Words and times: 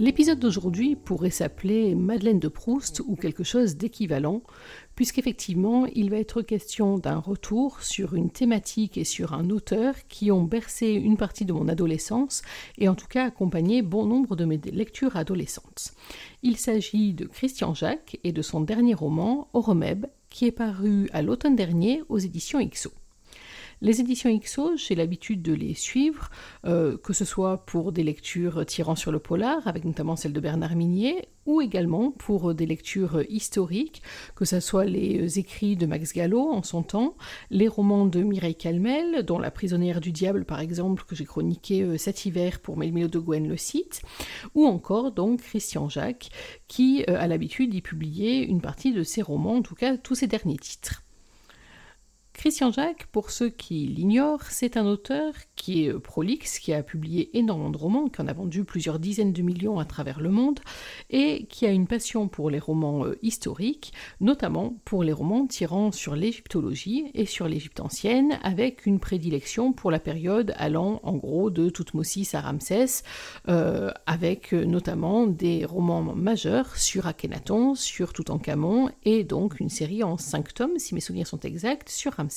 L'épisode 0.00 0.38
d'aujourd'hui 0.38 0.96
pourrait 0.96 1.28
s'appeler 1.28 1.94
Madeleine 1.94 2.38
de 2.38 2.48
Proust 2.48 3.02
ou 3.06 3.16
quelque 3.16 3.44
chose 3.44 3.76
d'équivalent, 3.76 4.40
puisqu'effectivement 4.94 5.84
il 5.84 6.08
va 6.08 6.16
être 6.16 6.40
question 6.40 6.96
d'un 6.96 7.18
retour 7.18 7.82
sur 7.82 8.14
une 8.14 8.30
thématique 8.30 8.96
et 8.96 9.04
sur 9.04 9.34
un 9.34 9.50
auteur 9.50 9.94
qui 10.08 10.30
ont 10.30 10.42
bercé 10.42 10.86
une 10.86 11.18
partie 11.18 11.44
de 11.44 11.52
mon 11.52 11.68
adolescence 11.68 12.40
et 12.78 12.88
en 12.88 12.94
tout 12.94 13.08
cas 13.08 13.26
accompagné 13.26 13.82
bon 13.82 14.06
nombre 14.06 14.36
de 14.36 14.46
mes 14.46 14.56
lectures 14.72 15.16
adolescentes. 15.16 15.92
Il 16.42 16.56
s'agit 16.56 17.12
de 17.12 17.26
Christian 17.26 17.74
Jacques 17.74 18.18
et 18.24 18.32
de 18.32 18.40
son 18.40 18.62
dernier 18.62 18.94
roman, 18.94 19.48
Oromeb, 19.52 20.06
qui 20.30 20.46
est 20.46 20.50
paru 20.50 21.10
à 21.12 21.20
l'automne 21.20 21.56
dernier 21.56 22.02
aux 22.08 22.16
éditions 22.16 22.58
IXO. 22.58 22.90
Les 23.82 24.00
éditions 24.00 24.36
XO, 24.38 24.76
j'ai 24.76 24.94
l'habitude 24.94 25.40
de 25.40 25.54
les 25.54 25.72
suivre, 25.72 26.30
euh, 26.66 26.98
que 26.98 27.14
ce 27.14 27.24
soit 27.24 27.64
pour 27.64 27.92
des 27.92 28.02
lectures 28.02 28.66
tirant 28.66 28.94
sur 28.94 29.10
le 29.10 29.18
polar, 29.18 29.66
avec 29.66 29.86
notamment 29.86 30.16
celle 30.16 30.34
de 30.34 30.40
Bernard 30.40 30.76
Minier, 30.76 31.28
ou 31.46 31.62
également 31.62 32.10
pour 32.10 32.54
des 32.54 32.66
lectures 32.66 33.22
historiques, 33.30 34.02
que 34.34 34.44
ce 34.44 34.60
soit 34.60 34.84
les 34.84 35.38
écrits 35.38 35.76
de 35.76 35.86
Max 35.86 36.12
Gallo 36.12 36.42
en 36.50 36.62
son 36.62 36.82
temps, 36.82 37.16
les 37.50 37.68
romans 37.68 38.04
de 38.04 38.20
Mireille 38.22 38.54
Calmel, 38.54 39.24
dont 39.24 39.38
La 39.38 39.50
prisonnière 39.50 40.02
du 40.02 40.12
diable 40.12 40.44
par 40.44 40.60
exemple, 40.60 41.04
que 41.08 41.16
j'ai 41.16 41.24
chroniqué 41.24 41.82
euh, 41.82 41.96
cet 41.96 42.26
hiver 42.26 42.60
pour 42.60 42.76
Melmilo 42.76 43.08
de 43.08 43.20
le 43.48 43.56
site, 43.56 44.02
ou 44.54 44.66
encore 44.66 45.12
donc 45.12 45.40
Christian 45.40 45.88
Jacques, 45.88 46.28
qui 46.68 47.04
euh, 47.08 47.18
a 47.18 47.26
l'habitude 47.26 47.70
d'y 47.70 47.80
publier 47.80 48.44
une 48.44 48.60
partie 48.60 48.92
de 48.92 49.02
ses 49.02 49.22
romans, 49.22 49.56
en 49.56 49.62
tout 49.62 49.74
cas 49.74 49.96
tous 49.96 50.16
ses 50.16 50.26
derniers 50.26 50.58
titres. 50.58 51.02
Christian 52.40 52.72
Jacques, 52.72 53.04
pour 53.12 53.30
ceux 53.30 53.50
qui 53.50 53.86
l'ignorent, 53.86 54.44
c'est 54.48 54.78
un 54.78 54.86
auteur 54.86 55.34
qui 55.56 55.84
est 55.84 55.92
prolixe, 55.92 56.58
qui 56.58 56.72
a 56.72 56.82
publié 56.82 57.36
énormément 57.36 57.68
de 57.68 57.76
romans, 57.76 58.08
qui 58.08 58.22
en 58.22 58.28
a 58.28 58.32
vendu 58.32 58.64
plusieurs 58.64 58.98
dizaines 58.98 59.34
de 59.34 59.42
millions 59.42 59.78
à 59.78 59.84
travers 59.84 60.20
le 60.20 60.30
monde, 60.30 60.60
et 61.10 61.44
qui 61.50 61.66
a 61.66 61.70
une 61.70 61.86
passion 61.86 62.28
pour 62.28 62.48
les 62.48 62.58
romans 62.58 63.04
euh, 63.04 63.18
historiques, 63.20 63.92
notamment 64.22 64.74
pour 64.86 65.04
les 65.04 65.12
romans 65.12 65.46
tirant 65.46 65.92
sur 65.92 66.16
l'égyptologie 66.16 67.10
et 67.12 67.26
sur 67.26 67.46
l'Égypte 67.46 67.78
ancienne, 67.78 68.38
avec 68.42 68.86
une 68.86 69.00
prédilection 69.00 69.74
pour 69.74 69.90
la 69.90 70.00
période 70.00 70.54
allant 70.56 71.00
en 71.02 71.16
gros 71.16 71.50
de 71.50 71.68
Toutmosis 71.68 72.34
à 72.34 72.40
Ramsès, 72.40 73.02
euh, 73.50 73.90
avec 74.06 74.52
notamment 74.52 75.26
des 75.26 75.66
romans 75.66 76.00
majeurs 76.00 76.78
sur 76.78 77.06
Akhenaton, 77.06 77.74
sur 77.74 78.14
Toutankhamon, 78.14 78.88
et 79.04 79.24
donc 79.24 79.60
une 79.60 79.68
série 79.68 80.02
en 80.02 80.16
cinq 80.16 80.54
tomes, 80.54 80.78
si 80.78 80.94
mes 80.94 81.00
souvenirs 81.00 81.26
sont 81.26 81.40
exacts, 81.40 81.90
sur 81.90 82.14
Ramsès. 82.14 82.29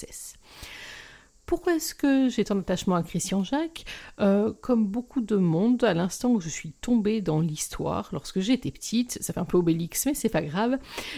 Pourquoi 1.46 1.76
est-ce 1.76 1.94
que 1.94 2.30
j'ai 2.30 2.46
tant 2.46 2.56
d'attachement 2.56 2.96
à 2.96 3.04
Christian 3.04 3.44
Jacques? 3.44 3.86
Euh, 4.20 4.54
Comme 4.62 4.88
beaucoup 4.88 5.22
de 5.22 5.36
monde, 5.36 5.84
à 5.84 5.94
l'instant 5.94 6.32
où 6.32 6.40
je 6.40 6.50
suis 6.50 6.72
tombée 6.72 7.22
dans 7.22 7.42
l'histoire, 7.42 8.10
lorsque 8.14 8.40
j'étais 8.40 8.72
petite, 8.72 9.22
ça 9.22 9.34
fait 9.34 9.40
un 9.40 9.46
peu 9.46 9.58
obélix, 9.58 10.06
mais 10.06 10.14
c'est 10.14 10.30
pas 10.30 10.42
grave, 10.42 10.78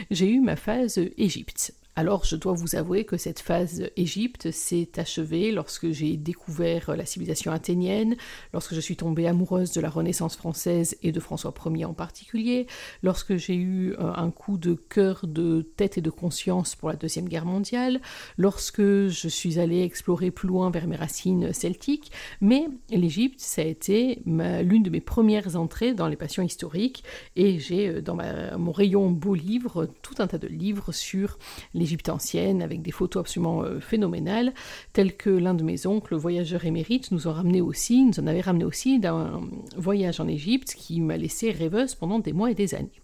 j'ai 0.10 0.30
eu 0.30 0.40
ma 0.40 0.56
phase 0.56 1.00
Égypte. 1.18 1.74
Alors 1.98 2.26
je 2.26 2.36
dois 2.36 2.52
vous 2.52 2.76
avouer 2.76 3.06
que 3.06 3.16
cette 3.16 3.40
phase 3.40 3.90
Égypte 3.96 4.52
s'est 4.52 4.90
achevée 4.98 5.54
lorsque 5.54 5.92
j'ai 5.92 6.18
découvert 6.18 6.94
la 6.94 7.06
civilisation 7.06 7.54
athénienne, 7.54 8.18
lorsque 8.52 8.74
je 8.74 8.82
suis 8.82 8.98
tombée 8.98 9.28
amoureuse 9.28 9.72
de 9.72 9.80
la 9.80 9.90
Renaissance 9.90 10.36
française 10.36 10.98
et 11.04 11.14
de 11.14 11.20
François 11.22 11.54
Ier 11.66 11.86
en 11.86 11.94
particulier, 11.94 12.68
lorsque 13.02 13.38
j'ai 13.38 13.56
eu 13.56 13.94
euh, 13.94 14.12
un 14.14 14.30
coup 14.30 14.58
de 14.58 14.74
cœur, 14.74 15.22
de 15.26 15.62
tête 15.62 15.98
et 15.98 16.02
de 16.02 16.10
conscience 16.10 16.76
pour 16.76 16.90
la 16.90 16.98
Deuxième 16.98 17.30
Guerre 17.30 17.46
mondiale, 17.46 18.02
lorsque 18.38 18.82
je 18.82 19.28
suis 19.30 19.58
allée 19.58 19.84
explorer 19.84 20.32
plus 20.32 20.50
loin 20.50 20.72
vers 20.72 20.88
mes 20.88 20.98
racines 20.98 21.54
celtiques, 21.54 22.12
mais 22.42 22.68
l'Égypte, 22.90 23.40
ça 23.40 23.62
a 23.62 23.66
été 23.66 24.22
l'une 24.26 24.84
de 24.84 24.90
mes 24.90 25.00
premières 25.00 25.56
entrées 25.56 25.94
dans 25.94 26.10
les 26.10 26.18
passions 26.18 26.44
historiques, 26.44 27.06
et 27.38 27.58
j'ai 27.58 27.88
euh, 27.88 28.02
dans 28.02 28.18
mon 28.60 28.74
rayon 28.74 29.12
beau 29.12 29.34
livre 29.34 29.88
tout 30.02 30.16
un 30.20 30.28
tas 30.28 30.38
de 30.38 30.48
livres 30.48 30.92
sur 30.92 31.40
les 31.74 31.85
l'Égypte 31.86 32.10
ancienne, 32.10 32.64
avec 32.64 32.82
des 32.82 32.90
photos 32.90 33.22
absolument 33.22 33.62
euh, 33.62 33.80
phénoménales, 33.80 34.56
telles 34.92 35.16
que 35.16 35.30
l'un 35.30 35.54
de 35.54 35.64
mes 35.64 35.86
oncles, 35.86 36.16
voyageur 36.16 36.66
émérite, 36.66 37.12
nous 37.12 37.28
en 37.28 37.34
ramené 37.34 37.62
aussi, 37.62 38.04
nous 38.04 38.20
en 38.20 38.26
avait 38.26 38.42
ramené 38.42 38.66
aussi 38.66 39.00
d'un 39.00 39.42
voyage 39.78 40.20
en 40.20 40.28
Égypte 40.28 40.74
qui 40.76 41.00
m'a 41.00 41.16
laissé 41.16 41.52
rêveuse 41.52 41.94
pendant 41.94 42.18
des 42.18 42.34
mois 42.34 42.50
et 42.50 42.56
des 42.56 42.74
années. 42.74 43.02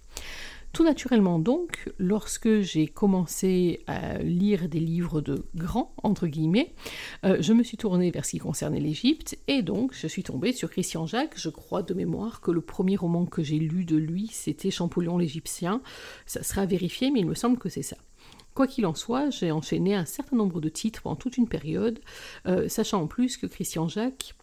Tout 0.73 0.83
naturellement 0.83 1.37
donc, 1.37 1.91
lorsque 1.99 2.61
j'ai 2.61 2.87
commencé 2.87 3.81
à 3.85 4.17
lire 4.19 4.67
des 4.67 4.79
livres 4.79 5.21
de 5.21 5.45
grands, 5.53 5.93
entre 6.01 6.25
guillemets, 6.25 6.73
euh, 7.23 7.37
je 7.39 7.53
me 7.53 7.61
suis 7.61 7.77
tournée 7.77 8.09
vers 8.09 8.25
ce 8.25 8.31
qui 8.31 8.37
concernait 8.39 8.79
l'Égypte, 8.79 9.37
et 9.47 9.61
donc 9.61 9.93
je 9.93 10.07
suis 10.07 10.23
tombée 10.23 10.53
sur 10.53 10.71
Christian 10.71 11.05
Jacques. 11.05 11.37
Je 11.37 11.49
crois 11.49 11.83
de 11.83 11.93
mémoire 11.93 12.41
que 12.41 12.49
le 12.49 12.61
premier 12.61 12.95
roman 12.95 13.27
que 13.27 13.43
j'ai 13.43 13.59
lu 13.59 13.85
de 13.85 13.97
lui, 13.97 14.29
c'était 14.31 14.71
Champollion 14.71 15.19
l'Égyptien. 15.19 15.81
Ça 16.25 16.41
sera 16.41 16.65
vérifié, 16.65 17.11
mais 17.11 17.19
il 17.19 17.27
me 17.27 17.35
semble 17.35 17.59
que 17.59 17.69
c'est 17.69 17.83
ça. 17.83 17.97
Quoi 18.53 18.67
qu'il 18.67 18.85
en 18.85 18.93
soit, 18.93 19.29
j'ai 19.29 19.51
enchaîné 19.51 19.95
un 19.95 20.05
certain 20.05 20.35
nombre 20.35 20.59
de 20.59 20.69
titres 20.69 21.01
pendant 21.01 21.15
toute 21.15 21.37
une 21.37 21.47
période, 21.47 21.99
euh, 22.47 22.67
sachant 22.67 23.01
en 23.01 23.07
plus 23.07 23.37
que 23.37 23.47
Christian 23.47 23.87
Jacques 23.87 24.35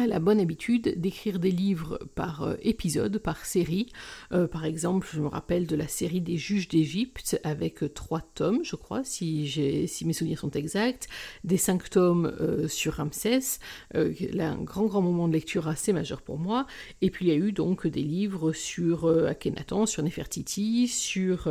a 0.00 0.06
la 0.06 0.18
bonne 0.20 0.40
habitude 0.40 1.00
d'écrire 1.00 1.38
des 1.38 1.50
livres 1.50 1.98
par 2.14 2.42
euh, 2.42 2.54
épisode, 2.62 3.18
par 3.18 3.44
série. 3.44 3.90
Euh, 4.32 4.46
par 4.46 4.64
exemple, 4.64 5.08
je 5.12 5.20
me 5.20 5.26
rappelle 5.26 5.66
de 5.66 5.76
la 5.76 5.88
série 5.88 6.20
des 6.20 6.36
juges 6.36 6.68
d'Égypte 6.68 7.40
avec 7.42 7.82
euh, 7.82 7.88
trois 7.88 8.20
tomes, 8.20 8.64
je 8.64 8.76
crois, 8.76 9.02
si, 9.04 9.86
mes 10.04 10.12
souvenirs 10.12 10.38
sont 10.38 10.50
exacts, 10.50 11.08
des 11.44 11.56
cinq 11.56 11.90
tomes 11.90 12.32
sur 12.68 12.94
Ramsès, 12.94 13.58
là, 13.92 14.50
un 14.50 14.62
grand 14.62 14.86
grand 14.86 15.02
moment 15.02 15.28
de 15.28 15.32
lecture 15.32 15.68
assez 15.68 15.92
majeur 15.92 16.22
pour 16.22 16.38
moi. 16.38 16.66
Et 17.02 17.10
puis 17.10 17.26
il 17.26 17.28
y 17.28 17.32
a 17.32 17.36
eu 17.36 17.52
donc 17.52 17.86
des 17.86 18.02
livres 18.02 18.52
sur 18.52 19.08
Akhenaton, 19.26 19.86
sur 19.86 20.02
Nefertiti, 20.02 20.88
sur 20.88 21.48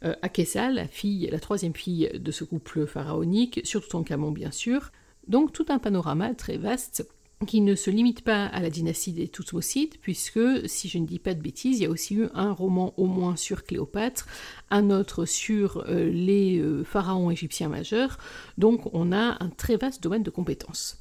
Akessa, 0.00 0.70
la 0.70 0.86
fille, 0.86 1.28
la 1.30 1.40
troisième 1.40 1.74
fille 1.74 2.10
de 2.14 2.30
ce 2.30 2.44
couple 2.44 2.86
pharaonique, 2.86 3.60
sur 3.64 3.82
Toutankhamon 3.82 4.32
bien 4.32 4.50
sûr. 4.50 4.90
Donc 5.28 5.52
tout 5.52 5.66
un 5.68 5.78
panorama 5.78 6.34
très 6.34 6.56
vaste 6.56 7.06
qui 7.46 7.62
ne 7.62 7.74
se 7.74 7.88
limite 7.88 8.20
pas 8.20 8.44
à 8.44 8.60
la 8.60 8.68
dynastie 8.68 9.12
des 9.12 9.26
Toutmosides, 9.26 9.96
puisque, 10.02 10.68
si 10.68 10.88
je 10.90 10.98
ne 10.98 11.06
dis 11.06 11.18
pas 11.18 11.32
de 11.32 11.40
bêtises, 11.40 11.78
il 11.78 11.84
y 11.84 11.86
a 11.86 11.90
aussi 11.90 12.14
eu 12.14 12.26
un 12.34 12.52
roman 12.52 12.92
au 12.98 13.06
moins 13.06 13.34
sur 13.34 13.64
Cléopâtre, 13.64 14.26
un 14.68 14.90
autre 14.90 15.24
sur 15.24 15.82
euh, 15.88 16.10
les 16.10 16.58
euh, 16.58 16.84
pharaons 16.84 17.30
égyptiens 17.30 17.70
majeurs, 17.70 18.18
donc 18.58 18.94
on 18.94 19.10
a 19.10 19.42
un 19.42 19.48
très 19.48 19.76
vaste 19.76 20.02
domaine 20.02 20.22
de 20.22 20.28
compétences. 20.28 20.98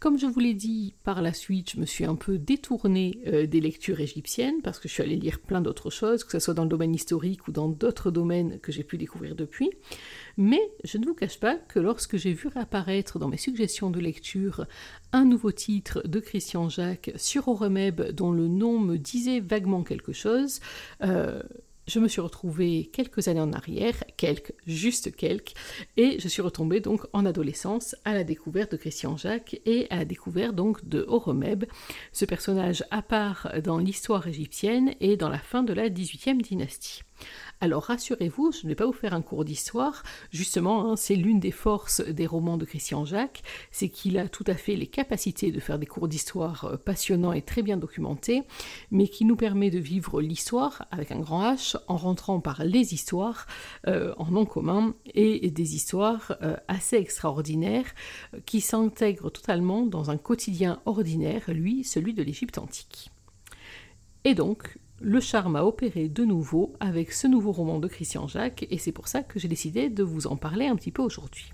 Comme 0.00 0.18
je 0.18 0.24
vous 0.24 0.40
l'ai 0.40 0.54
dit 0.54 0.94
par 1.04 1.20
la 1.20 1.34
suite, 1.34 1.72
je 1.72 1.80
me 1.80 1.84
suis 1.84 2.06
un 2.06 2.16
peu 2.16 2.38
détournée 2.38 3.18
euh, 3.26 3.46
des 3.46 3.60
lectures 3.60 4.00
égyptiennes, 4.00 4.62
parce 4.62 4.78
que 4.78 4.88
je 4.88 4.94
suis 4.94 5.02
allée 5.02 5.16
lire 5.16 5.40
plein 5.40 5.60
d'autres 5.60 5.90
choses, 5.90 6.24
que 6.24 6.32
ce 6.32 6.38
soit 6.38 6.54
dans 6.54 6.64
le 6.64 6.70
domaine 6.70 6.94
historique 6.94 7.48
ou 7.48 7.52
dans 7.52 7.68
d'autres 7.68 8.10
domaines 8.10 8.58
que 8.60 8.72
j'ai 8.72 8.82
pu 8.82 8.96
découvrir 8.96 9.34
depuis. 9.34 9.70
Mais 10.36 10.60
je 10.84 10.98
ne 10.98 11.06
vous 11.06 11.14
cache 11.14 11.38
pas 11.38 11.56
que 11.56 11.78
lorsque 11.78 12.16
j'ai 12.16 12.32
vu 12.32 12.48
réapparaître 12.48 13.18
dans 13.18 13.28
mes 13.28 13.36
suggestions 13.36 13.90
de 13.90 14.00
lecture 14.00 14.66
un 15.12 15.24
nouveau 15.24 15.52
titre 15.52 16.02
de 16.06 16.20
Christian 16.20 16.68
Jacques 16.68 17.10
sur 17.16 17.48
Oremeb 17.48 18.02
dont 18.12 18.32
le 18.32 18.48
nom 18.48 18.78
me 18.78 18.96
disait 18.96 19.40
vaguement 19.40 19.82
quelque 19.82 20.12
chose, 20.12 20.60
euh, 21.02 21.42
je 21.86 21.98
me 21.98 22.08
suis 22.08 22.20
retrouvée 22.20 22.90
quelques 22.92 23.28
années 23.28 23.40
en 23.40 23.52
arrière, 23.52 24.04
quelques, 24.16 24.54
juste 24.66 25.14
quelques, 25.14 25.54
et 25.96 26.18
je 26.20 26.28
suis 26.28 26.42
retombée 26.42 26.80
donc 26.80 27.06
en 27.12 27.26
adolescence 27.26 27.96
à 28.04 28.14
la 28.14 28.24
découverte 28.24 28.72
de 28.72 28.76
Christian 28.76 29.16
Jacques 29.16 29.60
et 29.66 29.88
à 29.90 29.96
la 29.96 30.04
découverte 30.04 30.54
donc 30.54 30.88
de 30.88 31.04
Horemeb, 31.08 31.64
ce 32.12 32.24
personnage 32.24 32.84
à 32.90 33.02
part 33.02 33.52
dans 33.64 33.78
l'histoire 33.78 34.26
égyptienne 34.26 34.94
et 35.00 35.16
dans 35.16 35.28
la 35.28 35.38
fin 35.38 35.62
de 35.62 35.72
la 35.72 35.88
18e 35.88 36.40
dynastie. 36.40 37.02
Alors 37.60 37.84
rassurez-vous, 37.84 38.50
je 38.50 38.64
ne 38.64 38.68
vais 38.68 38.74
pas 38.74 38.86
vous 38.86 38.92
faire 38.92 39.14
un 39.14 39.22
cours 39.22 39.44
d'histoire, 39.44 40.02
justement, 40.32 40.90
hein, 40.90 40.96
c'est 40.96 41.14
l'une 41.14 41.38
des 41.38 41.52
forces 41.52 42.00
des 42.00 42.26
romans 42.26 42.56
de 42.56 42.64
Christian 42.64 43.04
Jacques, 43.04 43.42
c'est 43.70 43.88
qu'il 43.88 44.18
a 44.18 44.28
tout 44.28 44.42
à 44.48 44.54
fait 44.54 44.74
les 44.74 44.88
capacités 44.88 45.52
de 45.52 45.60
faire 45.60 45.78
des 45.78 45.86
cours 45.86 46.08
d'histoire 46.08 46.64
euh, 46.64 46.76
passionnants 46.76 47.32
et 47.32 47.42
très 47.42 47.62
bien 47.62 47.76
documentés, 47.76 48.42
mais 48.90 49.06
qui 49.06 49.24
nous 49.24 49.36
permet 49.36 49.70
de 49.70 49.78
vivre 49.78 50.20
l'histoire 50.20 50.86
avec 50.90 51.12
un 51.12 51.20
grand 51.20 51.54
H 51.54 51.76
en 51.86 51.96
rentrant 51.96 52.40
par 52.40 52.64
les 52.64 52.94
histoires 52.94 53.46
euh, 53.86 54.12
en 54.16 54.32
nom 54.32 54.44
commun 54.44 54.94
et 55.14 55.50
des 55.50 55.76
histoires 55.76 56.34
euh, 56.42 56.56
assez 56.66 56.96
extraordinaires 56.96 57.94
qui 58.44 58.60
s'intègrent 58.60 59.30
totalement 59.30 59.86
dans 59.86 60.10
un 60.10 60.16
quotidien 60.16 60.80
ordinaire, 60.84 61.44
lui, 61.48 61.84
celui 61.84 62.12
de 62.12 62.24
l'Égypte 62.24 62.58
antique. 62.58 63.10
Et 64.24 64.34
donc, 64.34 64.78
le 65.02 65.20
charme 65.20 65.56
a 65.56 65.64
opéré 65.64 66.08
de 66.08 66.24
nouveau 66.24 66.74
avec 66.80 67.12
ce 67.12 67.26
nouveau 67.26 67.52
roman 67.52 67.78
de 67.78 67.88
Christian 67.88 68.28
Jacques, 68.28 68.66
et 68.70 68.78
c'est 68.78 68.92
pour 68.92 69.08
ça 69.08 69.22
que 69.22 69.38
j'ai 69.38 69.48
décidé 69.48 69.88
de 69.88 70.02
vous 70.02 70.26
en 70.26 70.36
parler 70.36 70.66
un 70.66 70.76
petit 70.76 70.92
peu 70.92 71.02
aujourd'hui. 71.02 71.52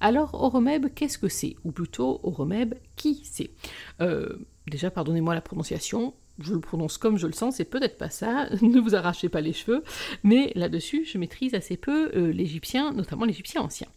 Alors, 0.00 0.34
Oromeb, 0.34 0.86
qu'est-ce 0.94 1.18
que 1.18 1.28
c'est? 1.28 1.56
Ou 1.64 1.72
plutôt, 1.72 2.20
Oromeb, 2.22 2.74
qui 2.96 3.20
c'est? 3.24 3.50
Euh, 4.00 4.38
Déjà, 4.70 4.90
pardonnez-moi 4.90 5.34
la 5.34 5.40
prononciation, 5.40 6.14
je 6.38 6.54
le 6.54 6.60
prononce 6.60 6.96
comme 6.96 7.18
je 7.18 7.26
le 7.26 7.32
sens, 7.32 7.56
c'est 7.56 7.64
peut-être 7.64 7.98
pas 7.98 8.08
ça, 8.08 8.48
ne 8.62 8.78
vous 8.78 8.94
arrachez 8.94 9.28
pas 9.28 9.40
les 9.40 9.52
cheveux, 9.52 9.82
mais 10.22 10.52
là-dessus, 10.54 11.04
je 11.04 11.18
maîtrise 11.18 11.54
assez 11.54 11.76
peu 11.76 12.10
euh, 12.14 12.32
l'égyptien, 12.32 12.92
notamment 12.92 13.24
l'égyptien 13.24 13.62
ancien. 13.62 13.88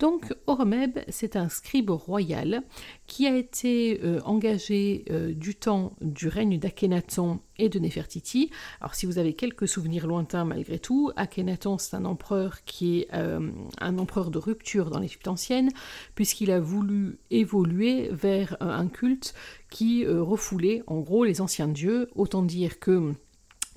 Donc, 0.00 0.34
Horemheb, 0.46 0.98
c'est 1.08 1.36
un 1.36 1.48
scribe 1.48 1.90
royal 1.90 2.62
qui 3.08 3.26
a 3.26 3.34
été 3.34 4.00
euh, 4.04 4.20
engagé 4.24 5.04
euh, 5.10 5.32
du 5.32 5.56
temps 5.56 5.94
du 6.00 6.28
règne 6.28 6.58
d'Akhenaton 6.58 7.40
et 7.56 7.68
de 7.68 7.80
Nefertiti. 7.80 8.50
Alors, 8.80 8.94
si 8.94 9.06
vous 9.06 9.18
avez 9.18 9.32
quelques 9.32 9.66
souvenirs 9.66 10.06
lointains 10.06 10.44
malgré 10.44 10.78
tout, 10.78 11.10
Akhenaton, 11.16 11.78
c'est 11.78 11.96
un 11.96 12.04
empereur 12.04 12.62
qui 12.64 13.00
est 13.00 13.08
un 13.10 13.98
empereur 13.98 14.30
de 14.30 14.38
rupture 14.38 14.90
dans 14.90 15.00
l'Égypte 15.00 15.26
ancienne, 15.26 15.70
puisqu'il 16.14 16.52
a 16.52 16.60
voulu 16.60 17.18
évoluer 17.32 18.10
vers 18.12 18.56
un 18.60 18.86
culte 18.86 19.34
qui 19.70 20.06
refoulait 20.06 20.84
en 20.86 21.00
gros 21.00 21.24
les 21.24 21.40
anciens 21.40 21.66
dieux 21.66 22.10
autant 22.14 22.42
dire 22.42 22.78
que 22.78 23.14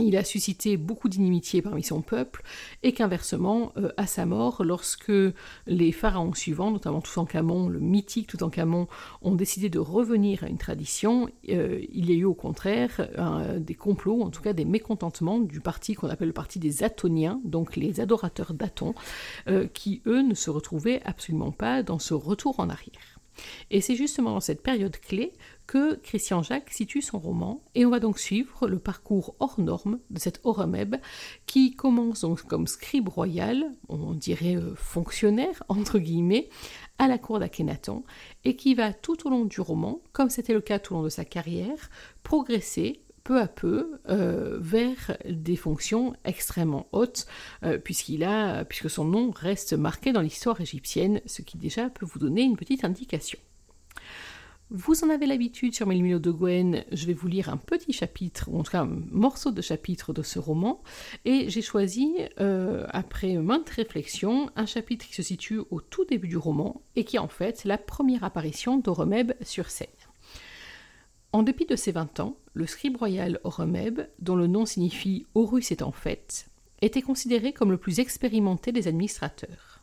il 0.01 0.17
a 0.17 0.23
suscité 0.23 0.77
beaucoup 0.77 1.09
d'inimitié 1.09 1.61
parmi 1.61 1.83
son 1.83 2.01
peuple, 2.01 2.43
et 2.83 2.93
qu'inversement, 2.93 3.71
euh, 3.77 3.91
à 3.97 4.07
sa 4.07 4.25
mort, 4.25 4.63
lorsque 4.63 5.11
les 5.67 5.91
pharaons 5.91 6.33
suivants, 6.33 6.71
notamment 6.71 7.01
Toutankhamon, 7.01 7.69
le 7.69 7.79
mythique 7.79 8.27
Toutankhamon, 8.27 8.87
ont 9.21 9.35
décidé 9.35 9.69
de 9.69 9.79
revenir 9.79 10.43
à 10.43 10.47
une 10.47 10.57
tradition, 10.57 11.29
euh, 11.49 11.81
il 11.91 12.09
y 12.09 12.13
a 12.13 12.15
eu 12.15 12.25
au 12.25 12.33
contraire 12.33 13.09
des 13.57 13.75
complots, 13.75 14.21
en 14.21 14.29
tout 14.29 14.41
cas 14.41 14.53
des 14.53 14.65
mécontentements 14.65 15.39
du 15.39 15.59
parti 15.59 15.93
qu'on 15.93 16.09
appelle 16.09 16.29
le 16.29 16.33
parti 16.33 16.59
des 16.59 16.83
Atoniens, 16.83 17.39
donc 17.43 17.75
les 17.75 17.99
adorateurs 17.99 18.53
d'Aton, 18.53 18.93
euh, 19.47 19.67
qui 19.67 20.01
eux 20.05 20.21
ne 20.21 20.33
se 20.33 20.49
retrouvaient 20.49 21.01
absolument 21.05 21.51
pas 21.51 21.83
dans 21.83 21.99
ce 21.99 22.13
retour 22.13 22.59
en 22.59 22.69
arrière. 22.69 23.20
Et 23.69 23.81
c'est 23.81 23.95
justement 23.95 24.31
dans 24.31 24.39
cette 24.39 24.61
période 24.61 24.97
clé 24.97 25.33
que 25.67 25.95
Christian 25.95 26.43
Jacques 26.43 26.69
situe 26.69 27.01
son 27.01 27.19
roman, 27.19 27.61
et 27.75 27.85
on 27.85 27.89
va 27.89 27.99
donc 27.99 28.19
suivre 28.19 28.67
le 28.67 28.79
parcours 28.79 29.35
hors 29.39 29.59
norme 29.59 29.99
de 30.09 30.19
cet 30.19 30.41
Horemheb, 30.43 30.97
qui 31.45 31.75
commence 31.75 32.21
donc 32.21 32.43
comme 32.43 32.67
scribe 32.67 33.07
royal, 33.07 33.71
on 33.87 34.13
dirait 34.13 34.57
euh, 34.57 34.75
fonctionnaire, 34.75 35.63
entre 35.69 35.99
guillemets, 35.99 36.49
à 36.97 37.07
la 37.07 37.17
cour 37.17 37.39
d'Akhenaton, 37.39 38.03
et 38.43 38.55
qui 38.55 38.75
va 38.75 38.91
tout 38.91 39.25
au 39.25 39.29
long 39.29 39.45
du 39.45 39.61
roman, 39.61 40.01
comme 40.11 40.29
c'était 40.29 40.53
le 40.53 40.61
cas 40.61 40.79
tout 40.79 40.93
au 40.93 40.97
long 40.97 41.03
de 41.03 41.09
sa 41.09 41.25
carrière, 41.25 41.89
progresser 42.23 43.01
peu 43.23 43.39
à 43.39 43.47
peu 43.47 43.99
euh, 44.09 44.57
vers 44.59 45.17
des 45.29 45.55
fonctions 45.55 46.15
extrêmement 46.25 46.87
hautes, 46.91 47.25
euh, 47.63 47.77
puisqu'il 47.77 48.23
a, 48.23 48.65
puisque 48.65 48.89
son 48.89 49.05
nom 49.05 49.31
reste 49.31 49.73
marqué 49.73 50.11
dans 50.11 50.21
l'histoire 50.21 50.59
égyptienne, 50.61 51.21
ce 51.25 51.41
qui 51.41 51.57
déjà 51.57 51.89
peut 51.89 52.05
vous 52.05 52.19
donner 52.19 52.41
une 52.41 52.57
petite 52.57 52.83
indication. 52.83 53.39
Vous 54.73 55.03
en 55.03 55.09
avez 55.09 55.25
l'habitude 55.25 55.75
sur 55.75 55.85
Melmilo 55.85 56.17
de 56.17 56.31
Gwen, 56.31 56.85
je 56.93 57.05
vais 57.05 57.13
vous 57.13 57.27
lire 57.27 57.49
un 57.49 57.57
petit 57.57 57.91
chapitre, 57.91 58.47
ou 58.49 58.57
en 58.57 58.63
tout 58.63 58.71
cas 58.71 58.83
un 58.83 59.01
morceau 59.11 59.51
de 59.51 59.61
chapitre 59.61 60.13
de 60.13 60.21
ce 60.21 60.39
roman, 60.39 60.81
et 61.25 61.49
j'ai 61.49 61.61
choisi, 61.61 62.15
euh, 62.39 62.87
après 62.91 63.35
maintes 63.35 63.69
réflexions, 63.69 64.49
un 64.55 64.65
chapitre 64.65 65.05
qui 65.05 65.13
se 65.13 65.23
situe 65.23 65.59
au 65.71 65.81
tout 65.81 66.05
début 66.05 66.29
du 66.29 66.37
roman, 66.37 66.83
et 66.95 67.03
qui 67.03 67.17
est 67.17 67.19
en 67.19 67.27
fait 67.27 67.65
la 67.65 67.77
première 67.77 68.23
apparition 68.23 68.77
d'Oromeb 68.77 69.33
sur 69.41 69.69
scène. 69.69 69.89
En 71.33 71.43
dépit 71.43 71.65
de 71.65 71.77
ses 71.77 71.93
vingt 71.93 72.19
ans, 72.19 72.37
le 72.53 72.67
scribe 72.67 72.97
royal 72.97 73.39
Oromeb, 73.45 74.01
dont 74.19 74.35
le 74.35 74.47
nom 74.47 74.65
signifie 74.65 75.25
Horus 75.33 75.71
est 75.71 75.81
en 75.81 75.93
fait, 75.93 76.47
était 76.81 77.01
considéré 77.01 77.53
comme 77.53 77.71
le 77.71 77.77
plus 77.77 77.99
expérimenté 77.99 78.73
des 78.73 78.89
administrateurs. 78.89 79.81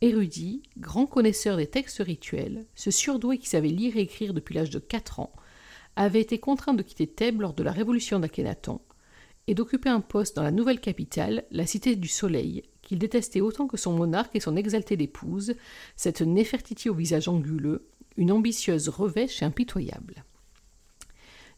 Érudit, 0.00 0.62
grand 0.76 1.06
connaisseur 1.06 1.56
des 1.56 1.66
textes 1.66 1.98
rituels, 1.98 2.66
ce 2.76 2.92
surdoué 2.92 3.38
qui 3.38 3.48
savait 3.48 3.68
lire 3.68 3.96
et 3.96 4.02
écrire 4.02 4.32
depuis 4.32 4.54
l'âge 4.54 4.70
de 4.70 4.78
4 4.78 5.18
ans, 5.18 5.32
avait 5.96 6.20
été 6.20 6.38
contraint 6.38 6.74
de 6.74 6.84
quitter 6.84 7.08
Thèbes 7.08 7.40
lors 7.40 7.54
de 7.54 7.64
la 7.64 7.72
révolution 7.72 8.20
d'Akhénaton 8.20 8.80
et 9.48 9.54
d'occuper 9.54 9.88
un 9.88 10.00
poste 10.00 10.36
dans 10.36 10.44
la 10.44 10.52
nouvelle 10.52 10.80
capitale, 10.80 11.46
la 11.50 11.66
cité 11.66 11.96
du 11.96 12.06
Soleil, 12.06 12.62
qu'il 12.82 13.00
détestait 13.00 13.40
autant 13.40 13.66
que 13.66 13.76
son 13.76 13.92
monarque 13.92 14.36
et 14.36 14.40
son 14.40 14.54
exaltée 14.54 15.02
épouse, 15.02 15.54
cette 15.96 16.22
Néfertiti 16.22 16.88
au 16.90 16.94
visage 16.94 17.26
anguleux, 17.26 17.88
une 18.16 18.30
ambitieuse 18.30 18.88
revêche 18.88 19.42
impitoyable. 19.42 20.24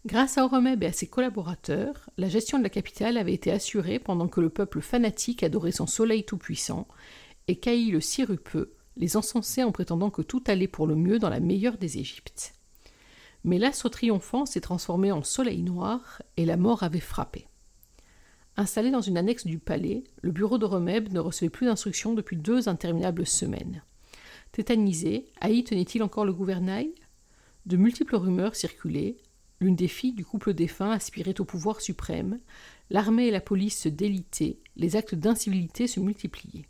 Grâce 0.06 0.38
à 0.38 0.44
Oromeb 0.44 0.82
et 0.82 0.86
à 0.86 0.92
ses 0.92 1.08
collaborateurs, 1.08 2.08
la 2.16 2.30
gestion 2.30 2.56
de 2.56 2.62
la 2.62 2.70
capitale 2.70 3.18
avait 3.18 3.34
été 3.34 3.52
assurée 3.52 3.98
pendant 3.98 4.28
que 4.28 4.40
le 4.40 4.48
peuple 4.48 4.80
fanatique 4.80 5.42
adorait 5.42 5.72
son 5.72 5.86
soleil 5.86 6.24
tout-puissant 6.24 6.88
et 7.48 7.56
Caï 7.56 7.90
le 7.90 8.00
sirupeux 8.00 8.72
les 8.96 9.18
encensait 9.18 9.62
en 9.62 9.72
prétendant 9.72 10.08
que 10.08 10.22
tout 10.22 10.42
allait 10.46 10.68
pour 10.68 10.86
le 10.86 10.94
mieux 10.94 11.18
dans 11.18 11.28
la 11.28 11.40
meilleure 11.40 11.76
des 11.76 11.98
Égyptes. 11.98 12.54
Mais 13.44 13.58
l'astre 13.58 13.90
triomphant 13.90 14.46
s'est 14.46 14.62
transformé 14.62 15.12
en 15.12 15.22
soleil 15.22 15.62
noir 15.62 16.22
et 16.38 16.46
la 16.46 16.56
mort 16.56 16.82
avait 16.82 16.98
frappé. 17.00 17.46
Installé 18.56 18.90
dans 18.90 19.00
une 19.02 19.18
annexe 19.18 19.46
du 19.46 19.58
palais, 19.58 20.04
le 20.22 20.32
bureau 20.32 20.56
de 20.56 20.64
Remeb 20.64 21.12
ne 21.12 21.20
recevait 21.20 21.50
plus 21.50 21.66
d'instructions 21.66 22.14
depuis 22.14 22.36
deux 22.36 22.70
interminables 22.70 23.26
semaines. 23.26 23.82
Tétanisé, 24.52 25.26
Haï 25.42 25.62
tenait-il 25.62 26.02
encore 26.02 26.24
le 26.24 26.32
gouvernail? 26.32 26.94
De 27.66 27.76
multiples 27.76 28.16
rumeurs 28.16 28.56
circulaient. 28.56 29.16
L'une 29.60 29.76
des 29.76 29.88
filles 29.88 30.14
du 30.14 30.24
couple 30.24 30.54
défunt 30.54 30.90
aspirait 30.90 31.40
au 31.40 31.44
pouvoir 31.44 31.82
suprême. 31.82 32.40
L'armée 32.88 33.26
et 33.26 33.30
la 33.30 33.42
police 33.42 33.78
se 33.78 33.88
délitaient. 33.90 34.58
Les 34.76 34.96
actes 34.96 35.14
d'incivilité 35.14 35.86
se 35.86 36.00
multipliaient. 36.00 36.66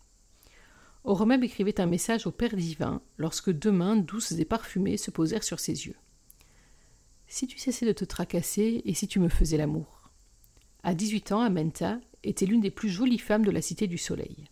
Oromeb 1.04 1.44
écrivait 1.44 1.80
un 1.80 1.86
message 1.86 2.26
au 2.26 2.32
Père 2.32 2.56
divin 2.56 3.00
lorsque 3.16 3.50
deux 3.50 3.70
mains 3.70 3.96
douces 3.96 4.32
et 4.32 4.44
parfumées 4.44 4.96
se 4.96 5.10
posèrent 5.10 5.44
sur 5.44 5.60
ses 5.60 5.86
yeux. 5.86 5.96
Si 7.28 7.46
tu 7.46 7.58
cessais 7.58 7.86
de 7.86 7.92
te 7.92 8.04
tracasser 8.04 8.82
et 8.84 8.92
si 8.92 9.06
tu 9.06 9.20
me 9.20 9.28
faisais 9.28 9.56
l'amour. 9.56 10.10
À 10.82 10.94
dix-huit 10.94 11.30
ans, 11.30 11.40
Amenta 11.40 12.00
était 12.24 12.44
l'une 12.44 12.60
des 12.60 12.72
plus 12.72 12.88
jolies 12.88 13.18
femmes 13.18 13.44
de 13.44 13.50
la 13.52 13.62
Cité 13.62 13.86
du 13.86 13.98
Soleil. 13.98 14.46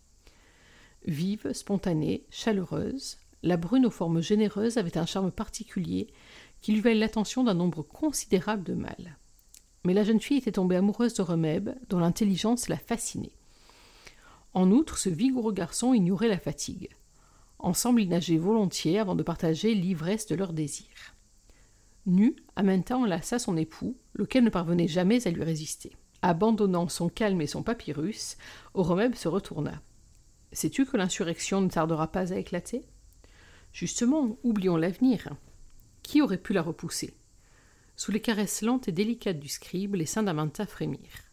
Vive, 1.05 1.51
spontanée, 1.53 2.25
chaleureuse, 2.29 3.17
la 3.43 3.57
brune 3.57 3.85
aux 3.85 3.91
formes 3.91 4.21
généreuses 4.21 4.77
avait 4.77 4.97
un 4.97 5.05
charme 5.05 5.31
particulier 5.31 6.07
qui 6.61 6.73
lui 6.73 6.81
valait 6.81 6.95
l'attention 6.95 7.43
d'un 7.43 7.53
nombre 7.53 7.81
considérable 7.81 8.63
de 8.63 8.73
mâles. 8.73 9.17
Mais 9.85 9.93
la 9.93 10.03
jeune 10.03 10.19
fille 10.19 10.37
était 10.37 10.53
tombée 10.53 10.75
amoureuse 10.75 11.13
de 11.13 11.21
Remeb, 11.21 11.69
dont 11.89 11.99
l'intelligence 11.99 12.67
la 12.67 12.77
fascinait. 12.77 13.35
En 14.53 14.71
outre, 14.71 14.97
ce 14.97 15.09
vigoureux 15.09 15.53
garçon 15.53 15.93
ignorait 15.93 16.27
la 16.27 16.39
fatigue. 16.39 16.89
Ensemble, 17.59 18.01
ils 18.01 18.09
nageaient 18.09 18.37
volontiers 18.37 18.99
avant 18.99 19.15
de 19.15 19.23
partager 19.23 19.73
l'ivresse 19.73 20.27
de 20.27 20.35
leurs 20.35 20.53
désirs. 20.53 21.15
Nu, 22.05 22.35
Amenta 22.55 22.97
enlaça 22.97 23.37
son 23.37 23.57
époux, 23.57 23.95
lequel 24.13 24.43
ne 24.43 24.49
parvenait 24.49 24.87
jamais 24.87 25.27
à 25.27 25.31
lui 25.31 25.43
résister. 25.43 25.91
Abandonnant 26.21 26.89
son 26.89 27.07
calme 27.07 27.41
et 27.41 27.47
son 27.47 27.63
papyrus, 27.63 28.37
Oromeb 28.73 29.15
se 29.15 29.27
retourna. 29.27 29.81
Sais-tu 30.51 30.85
que 30.85 30.97
l'insurrection 30.97 31.61
ne 31.61 31.69
tardera 31.69 32.11
pas 32.11 32.33
à 32.33 32.37
éclater? 32.37 32.83
Justement, 33.71 34.37
oublions 34.43 34.77
l'avenir. 34.77 35.29
Qui 36.09 36.23
aurait 36.23 36.39
pu 36.39 36.53
la 36.53 36.63
repousser 36.63 37.13
Sous 37.95 38.11
les 38.11 38.19
caresses 38.19 38.63
lentes 38.63 38.87
et 38.87 38.91
délicates 38.91 39.39
du 39.39 39.47
scribe, 39.47 39.93
les 39.93 40.07
seins 40.07 40.23
d'Amenta 40.23 40.65
frémirent. 40.65 41.29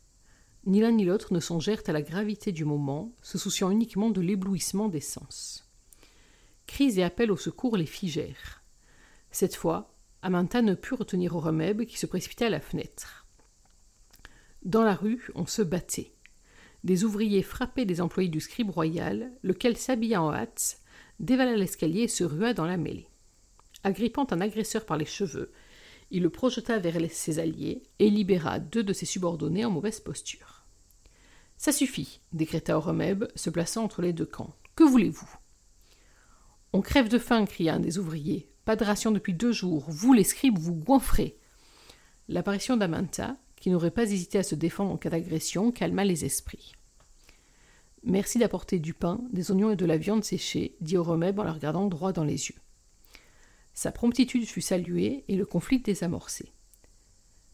Ni 0.66 0.80
l'un 0.80 0.92
ni 0.92 1.06
l'autre 1.06 1.32
ne 1.32 1.40
songèrent 1.40 1.80
à 1.86 1.92
la 1.92 2.02
gravité 2.02 2.52
du 2.52 2.66
moment, 2.66 3.10
se 3.22 3.38
souciant 3.38 3.70
uniquement 3.70 4.10
de 4.10 4.20
l'éblouissement 4.20 4.90
des 4.90 5.00
sens. 5.00 5.66
Cris 6.66 7.00
et 7.00 7.04
appels 7.04 7.30
au 7.30 7.38
secours 7.38 7.78
les 7.78 7.86
figèrent. 7.86 8.62
Cette 9.30 9.56
fois, 9.56 9.94
Amanta 10.20 10.60
ne 10.60 10.74
put 10.74 10.92
retenir 10.92 11.34
Oromeb 11.34 11.86
qui 11.86 11.98
se 11.98 12.04
précipitait 12.04 12.44
à 12.44 12.50
la 12.50 12.60
fenêtre. 12.60 13.24
Dans 14.62 14.84
la 14.84 14.94
rue, 14.94 15.30
on 15.36 15.46
se 15.46 15.62
battait. 15.62 16.12
Des 16.84 17.02
ouvriers 17.04 17.42
frappaient 17.42 17.86
des 17.86 18.02
employés 18.02 18.28
du 18.28 18.40
scribe 18.40 18.68
royal, 18.68 19.32
lequel 19.42 19.78
s'habilla 19.78 20.20
en 20.20 20.34
hâte, 20.34 20.82
dévala 21.18 21.56
l'escalier 21.56 22.02
et 22.02 22.08
se 22.08 22.24
rua 22.24 22.52
dans 22.52 22.66
la 22.66 22.76
mêlée. 22.76 23.08
Agrippant 23.84 24.26
un 24.30 24.40
agresseur 24.40 24.84
par 24.84 24.96
les 24.96 25.04
cheveux, 25.04 25.52
il 26.10 26.22
le 26.22 26.30
projeta 26.30 26.78
vers 26.78 26.96
ses 27.10 27.38
alliés 27.38 27.82
et 27.98 28.10
libéra 28.10 28.58
deux 28.58 28.82
de 28.82 28.92
ses 28.92 29.06
subordonnés 29.06 29.64
en 29.64 29.70
mauvaise 29.70 30.00
posture. 30.00 30.64
Ça 31.56 31.72
suffit, 31.72 32.20
décréta 32.32 32.76
Oromeb, 32.76 33.24
se 33.34 33.50
plaçant 33.50 33.84
entre 33.84 34.02
les 34.02 34.12
deux 34.12 34.26
camps. 34.26 34.54
Que 34.74 34.84
voulez-vous 34.84 35.28
On 36.72 36.82
crève 36.82 37.08
de 37.08 37.18
faim, 37.18 37.46
cria 37.46 37.74
un 37.74 37.80
des 37.80 37.98
ouvriers. 37.98 38.48
Pas 38.64 38.76
de 38.76 38.84
ration 38.84 39.10
depuis 39.10 39.34
deux 39.34 39.52
jours. 39.52 39.84
Vous, 39.88 40.12
les 40.12 40.24
scribes, 40.24 40.58
vous 40.58 40.74
goinfrez. 40.74 41.38
L'apparition 42.28 42.76
d'Amanta, 42.76 43.36
qui 43.56 43.70
n'aurait 43.70 43.90
pas 43.90 44.10
hésité 44.10 44.38
à 44.38 44.42
se 44.42 44.54
défendre 44.54 44.92
en 44.92 44.96
cas 44.96 45.10
d'agression, 45.10 45.72
calma 45.72 46.04
les 46.04 46.24
esprits. 46.24 46.72
Merci 48.02 48.38
d'apporter 48.38 48.78
du 48.78 48.94
pain, 48.94 49.20
des 49.32 49.50
oignons 49.50 49.70
et 49.70 49.76
de 49.76 49.86
la 49.86 49.96
viande 49.96 50.24
séchée, 50.24 50.76
dit 50.80 50.96
Oromeb 50.96 51.38
en 51.38 51.44
la 51.44 51.52
regardant 51.52 51.86
droit 51.86 52.12
dans 52.12 52.24
les 52.24 52.48
yeux. 52.48 52.60
Sa 53.76 53.92
promptitude 53.92 54.46
fut 54.46 54.62
saluée 54.62 55.22
et 55.28 55.36
le 55.36 55.44
conflit 55.44 55.80
désamorcé. 55.80 56.50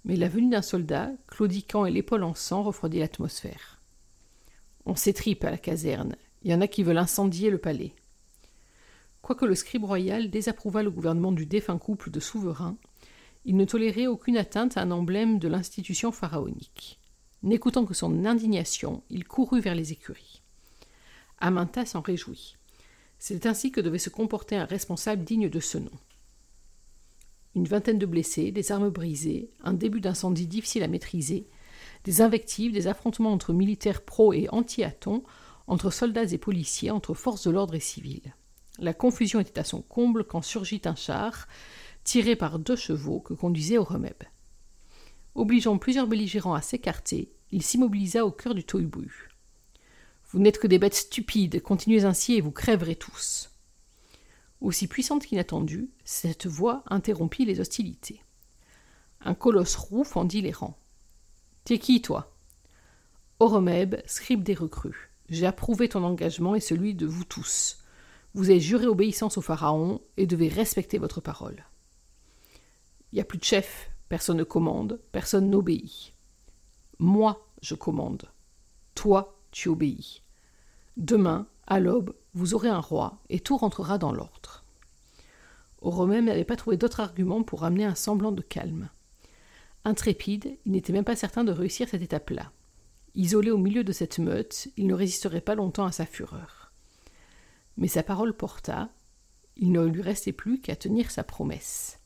Mais 0.04 0.14
la 0.14 0.28
venue 0.28 0.50
d'un 0.50 0.62
soldat, 0.62 1.10
claudiquant 1.26 1.84
et 1.84 1.90
l'épaule 1.90 2.22
en 2.22 2.36
sang, 2.36 2.62
refroidit 2.62 3.00
l'atmosphère. 3.00 3.80
On 4.86 4.94
s'étripe 4.94 5.42
à 5.42 5.50
la 5.50 5.58
caserne. 5.58 6.14
Il 6.42 6.52
y 6.52 6.54
en 6.54 6.60
a 6.60 6.68
qui 6.68 6.84
veulent 6.84 6.98
incendier 6.98 7.50
le 7.50 7.58
palais. 7.58 7.92
Quoique 9.20 9.44
le 9.44 9.56
scribe 9.56 9.82
royal 9.82 10.30
désapprouvât 10.30 10.84
le 10.84 10.92
gouvernement 10.92 11.32
du 11.32 11.44
défunt 11.44 11.76
couple 11.76 12.10
de 12.10 12.20
souverains, 12.20 12.76
Il 13.44 13.56
ne 13.56 13.64
tolérait 13.64 14.06
aucune 14.06 14.36
atteinte 14.36 14.76
à 14.76 14.82
un 14.82 14.92
emblème 14.92 15.40
de 15.40 15.48
l'institution 15.48 16.12
pharaonique. 16.12 17.00
N'écoutant 17.42 17.84
que 17.84 17.94
son 17.94 18.24
indignation, 18.24 19.02
il 19.10 19.24
courut 19.24 19.60
vers 19.60 19.74
les 19.74 19.90
écuries. 19.90 20.40
Aminta 21.40 21.84
s'en 21.84 22.00
réjouit. 22.00 22.56
C'est 23.18 23.46
ainsi 23.46 23.72
que 23.72 23.80
devait 23.80 23.98
se 23.98 24.10
comporter 24.10 24.54
un 24.54 24.66
responsable 24.66 25.24
digne 25.24 25.48
de 25.48 25.58
ce 25.58 25.78
nom. 25.78 25.90
Une 27.54 27.66
vingtaine 27.66 27.98
de 27.98 28.06
blessés, 28.06 28.50
des 28.50 28.72
armes 28.72 28.90
brisées, 28.90 29.50
un 29.62 29.74
début 29.74 30.00
d'incendie 30.00 30.46
difficile 30.46 30.82
à 30.82 30.88
maîtriser, 30.88 31.46
des 32.04 32.22
invectives, 32.22 32.72
des 32.72 32.86
affrontements 32.86 33.32
entre 33.32 33.52
militaires 33.52 34.02
pro 34.02 34.32
et 34.32 34.48
anti-Aton, 34.50 35.22
entre 35.66 35.90
soldats 35.90 36.24
et 36.24 36.38
policiers, 36.38 36.90
entre 36.90 37.14
forces 37.14 37.46
de 37.46 37.50
l'ordre 37.50 37.74
et 37.74 37.80
civils. 37.80 38.34
La 38.78 38.94
confusion 38.94 39.38
était 39.38 39.60
à 39.60 39.64
son 39.64 39.82
comble 39.82 40.24
quand 40.24 40.42
surgit 40.42 40.82
un 40.86 40.94
char, 40.94 41.46
tiré 42.04 42.36
par 42.36 42.58
deux 42.58 42.76
chevaux, 42.76 43.20
que 43.20 43.34
conduisait 43.34 43.78
Horemeb. 43.78 44.22
Obligeant 45.34 45.78
plusieurs 45.78 46.06
belligérants 46.06 46.54
à 46.54 46.62
s'écarter, 46.62 47.32
il 47.52 47.62
s'immobilisa 47.62 48.24
au 48.24 48.30
cœur 48.30 48.54
du 48.54 48.64
tohubohu. 48.64 49.30
Vous 50.30 50.38
n'êtes 50.38 50.58
que 50.58 50.66
des 50.66 50.78
bêtes 50.78 50.94
stupides, 50.94 51.62
continuez 51.62 52.04
ainsi 52.04 52.34
et 52.34 52.40
vous 52.40 52.50
crèverez 52.50 52.96
tous. 52.96 53.51
Aussi 54.62 54.86
puissante 54.86 55.26
qu'inattendue, 55.26 55.90
cette 56.04 56.46
voix 56.46 56.84
interrompit 56.86 57.44
les 57.44 57.58
hostilités. 57.58 58.22
Un 59.20 59.34
colosse 59.34 59.74
roux 59.74 60.04
fendit 60.04 60.40
les 60.40 60.52
rangs. 60.52 60.78
T'es 61.64 61.80
qui, 61.80 62.00
toi? 62.00 62.32
Horemeb, 63.40 63.96
scribe 64.06 64.44
des 64.44 64.54
recrues. 64.54 65.10
J'ai 65.28 65.46
approuvé 65.46 65.88
ton 65.88 66.04
engagement 66.04 66.54
et 66.54 66.60
celui 66.60 66.94
de 66.94 67.06
vous 67.06 67.24
tous. 67.24 67.78
Vous 68.34 68.50
avez 68.50 68.60
juré 68.60 68.86
obéissance 68.86 69.36
au 69.36 69.42
Pharaon 69.42 70.00
et 70.16 70.28
devez 70.28 70.46
respecter 70.46 70.98
votre 70.98 71.20
parole. 71.20 71.66
Il 73.10 73.16
n'y 73.16 73.20
a 73.20 73.24
plus 73.24 73.38
de 73.38 73.44
chef, 73.44 73.90
personne 74.08 74.36
ne 74.36 74.44
commande, 74.44 75.00
personne 75.10 75.50
n'obéit. 75.50 76.14
Moi, 77.00 77.48
je 77.62 77.74
commande. 77.74 78.30
Toi, 78.94 79.36
tu 79.50 79.68
obéis. 79.68 80.22
Demain, 80.96 81.48
à 81.66 81.80
l'aube, 81.80 82.14
vous 82.34 82.54
aurez 82.54 82.68
un 82.68 82.80
roi, 82.80 83.18
et 83.28 83.40
tout 83.40 83.56
rentrera 83.56 83.98
dans 83.98 84.12
l'ordre. 84.12 84.64
Romain 85.80 86.22
n'avait 86.22 86.44
pas 86.44 86.56
trouvé 86.56 86.76
d'autre 86.76 87.00
argument 87.00 87.42
pour 87.42 87.64
amener 87.64 87.84
un 87.84 87.94
semblant 87.94 88.32
de 88.32 88.42
calme. 88.42 88.88
Intrépide, 89.84 90.56
il 90.64 90.72
n'était 90.72 90.92
même 90.92 91.04
pas 91.04 91.16
certain 91.16 91.44
de 91.44 91.52
réussir 91.52 91.88
cette 91.88 92.02
étape-là. 92.02 92.52
Isolé 93.14 93.50
au 93.50 93.58
milieu 93.58 93.84
de 93.84 93.92
cette 93.92 94.18
meute, 94.18 94.68
il 94.76 94.86
ne 94.86 94.94
résisterait 94.94 95.40
pas 95.40 95.54
longtemps 95.54 95.84
à 95.84 95.92
sa 95.92 96.06
fureur. 96.06 96.72
Mais 97.76 97.88
sa 97.88 98.02
parole 98.02 98.34
porta, 98.34 98.88
il 99.56 99.72
ne 99.72 99.84
lui 99.84 100.02
restait 100.02 100.32
plus 100.32 100.60
qu'à 100.60 100.76
tenir 100.76 101.10
sa 101.10 101.24
promesse. 101.24 101.98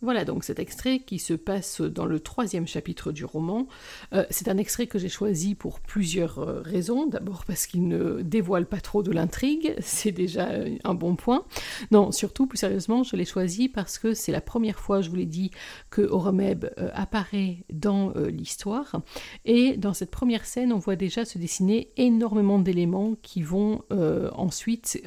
Voilà 0.00 0.24
donc 0.24 0.44
cet 0.44 0.60
extrait 0.60 1.00
qui 1.00 1.18
se 1.18 1.34
passe 1.34 1.80
dans 1.80 2.06
le 2.06 2.20
troisième 2.20 2.68
chapitre 2.68 3.10
du 3.10 3.24
roman. 3.24 3.66
Euh, 4.12 4.24
c'est 4.30 4.46
un 4.46 4.56
extrait 4.56 4.86
que 4.86 4.96
j'ai 4.96 5.08
choisi 5.08 5.56
pour 5.56 5.80
plusieurs 5.80 6.38
euh, 6.38 6.60
raisons. 6.60 7.06
D'abord 7.06 7.44
parce 7.44 7.66
qu'il 7.66 7.88
ne 7.88 8.22
dévoile 8.22 8.66
pas 8.66 8.80
trop 8.80 9.02
de 9.02 9.10
l'intrigue, 9.10 9.74
c'est 9.80 10.12
déjà 10.12 10.50
un 10.84 10.94
bon 10.94 11.16
point. 11.16 11.44
Non, 11.90 12.12
surtout, 12.12 12.46
plus 12.46 12.58
sérieusement, 12.58 13.02
je 13.02 13.16
l'ai 13.16 13.24
choisi 13.24 13.68
parce 13.68 13.98
que 13.98 14.14
c'est 14.14 14.30
la 14.30 14.40
première 14.40 14.78
fois, 14.78 15.00
je 15.00 15.10
vous 15.10 15.16
l'ai 15.16 15.26
dit, 15.26 15.50
que 15.90 16.02
Horemeb 16.02 16.66
euh, 16.78 16.90
apparaît 16.94 17.64
dans 17.72 18.12
l'histoire. 18.14 19.00
Et 19.44 19.76
dans 19.76 19.94
cette 19.94 20.10
première 20.12 20.44
scène, 20.44 20.72
on 20.72 20.78
voit 20.78 20.96
déjà 20.96 21.24
se 21.24 21.38
dessiner 21.38 21.88
énormément 21.96 22.60
d'éléments 22.60 23.16
qui 23.22 23.42
vont 23.42 23.82
ensuite 23.90 25.02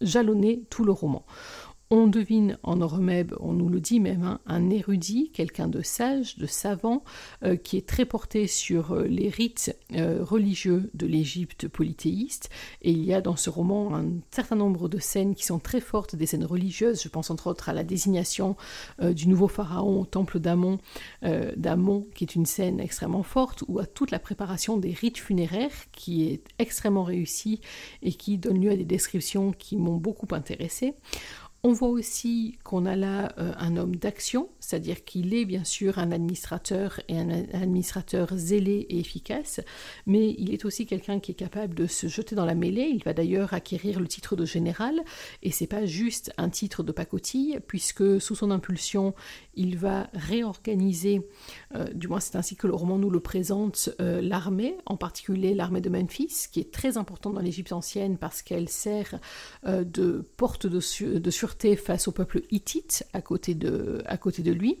jalonner 0.00 0.62
tout 0.70 0.84
le 0.84 0.92
roman. 0.92 1.24
On 1.88 2.08
devine 2.08 2.58
en 2.64 2.80
Horemeb, 2.80 3.32
on 3.38 3.52
nous 3.52 3.68
le 3.68 3.78
dit 3.78 4.00
même, 4.00 4.24
hein, 4.24 4.40
un 4.46 4.70
érudit, 4.70 5.30
quelqu'un 5.32 5.68
de 5.68 5.82
sage, 5.82 6.36
de 6.36 6.46
savant, 6.46 7.04
euh, 7.44 7.54
qui 7.54 7.76
est 7.76 7.86
très 7.86 8.04
porté 8.04 8.48
sur 8.48 8.90
euh, 8.90 9.04
les 9.04 9.28
rites 9.28 9.76
euh, 9.92 10.18
religieux 10.20 10.90
de 10.94 11.06
l'Égypte 11.06 11.68
polythéiste. 11.68 12.50
Et 12.82 12.90
il 12.90 13.04
y 13.04 13.14
a 13.14 13.20
dans 13.20 13.36
ce 13.36 13.50
roman 13.50 13.94
un 13.94 14.06
certain 14.32 14.56
nombre 14.56 14.88
de 14.88 14.98
scènes 14.98 15.36
qui 15.36 15.44
sont 15.44 15.60
très 15.60 15.80
fortes, 15.80 16.16
des 16.16 16.26
scènes 16.26 16.44
religieuses. 16.44 17.04
Je 17.04 17.08
pense 17.08 17.30
entre 17.30 17.46
autres 17.46 17.68
à 17.68 17.72
la 17.72 17.84
désignation 17.84 18.56
du 19.00 19.28
nouveau 19.28 19.46
pharaon 19.46 20.00
au 20.00 20.04
temple 20.06 20.40
d'Amon, 20.40 20.78
d'Amon, 21.22 22.06
qui 22.14 22.24
est 22.24 22.34
une 22.34 22.46
scène 22.46 22.80
extrêmement 22.80 23.22
forte, 23.22 23.62
ou 23.68 23.78
à 23.78 23.86
toute 23.86 24.10
la 24.10 24.18
préparation 24.18 24.76
des 24.76 24.92
rites 24.92 25.18
funéraires, 25.18 25.90
qui 25.92 26.28
est 26.28 26.42
extrêmement 26.58 27.04
réussie 27.04 27.60
et 28.02 28.12
qui 28.12 28.38
donne 28.38 28.60
lieu 28.60 28.70
à 28.70 28.76
des 28.76 28.84
descriptions 28.84 29.52
qui 29.52 29.76
m'ont 29.76 29.96
beaucoup 29.96 30.28
intéressée. 30.34 30.94
On 31.62 31.72
voit 31.72 31.88
aussi 31.88 32.58
qu'on 32.62 32.86
a 32.86 32.94
là 32.94 33.32
euh, 33.38 33.52
un 33.58 33.76
homme 33.76 33.96
d'action, 33.96 34.48
c'est-à-dire 34.60 35.04
qu'il 35.04 35.34
est 35.34 35.44
bien 35.44 35.64
sûr 35.64 35.98
un 35.98 36.12
administrateur 36.12 37.00
et 37.08 37.18
un 37.18 37.28
administrateur 37.30 38.28
zélé 38.36 38.86
et 38.88 39.00
efficace, 39.00 39.60
mais 40.06 40.36
il 40.38 40.54
est 40.54 40.64
aussi 40.64 40.86
quelqu'un 40.86 41.18
qui 41.18 41.32
est 41.32 41.36
capable 41.36 41.74
de 41.74 41.86
se 41.86 42.06
jeter 42.06 42.36
dans 42.36 42.44
la 42.44 42.54
mêlée. 42.54 42.88
Il 42.94 43.02
va 43.02 43.14
d'ailleurs 43.14 43.52
acquérir 43.52 43.98
le 43.98 44.06
titre 44.06 44.36
de 44.36 44.44
général, 44.44 45.02
et 45.42 45.50
c'est 45.50 45.66
pas 45.66 45.86
juste 45.86 46.32
un 46.36 46.50
titre 46.50 46.84
de 46.84 46.92
pacotille, 46.92 47.58
puisque 47.66 48.20
sous 48.20 48.36
son 48.36 48.52
impulsion, 48.52 49.14
il 49.54 49.76
va 49.76 50.08
réorganiser, 50.12 51.26
euh, 51.74 51.86
du 51.94 52.06
moins 52.06 52.20
c'est 52.20 52.36
ainsi 52.36 52.54
que 52.54 52.68
le 52.68 52.74
roman 52.74 52.98
nous 52.98 53.10
le 53.10 53.20
présente, 53.20 53.90
euh, 54.00 54.20
l'armée, 54.20 54.76
en 54.86 54.96
particulier 54.96 55.54
l'armée 55.54 55.80
de 55.80 55.90
Memphis, 55.90 56.46
qui 56.52 56.60
est 56.60 56.72
très 56.72 56.96
importante 56.96 57.34
dans 57.34 57.40
l'Égypte 57.40 57.72
ancienne 57.72 58.18
parce 58.18 58.42
qu'elle 58.42 58.68
sert 58.68 59.18
de 59.64 60.24
porte 60.36 60.66
de, 60.66 61.18
de 61.18 61.30
face 61.76 62.08
au 62.08 62.12
peuple 62.12 62.42
hittite 62.50 63.06
à 63.12 63.20
côté 63.20 63.54
de, 63.54 64.02
à 64.06 64.16
côté 64.16 64.42
de 64.42 64.52
lui. 64.52 64.78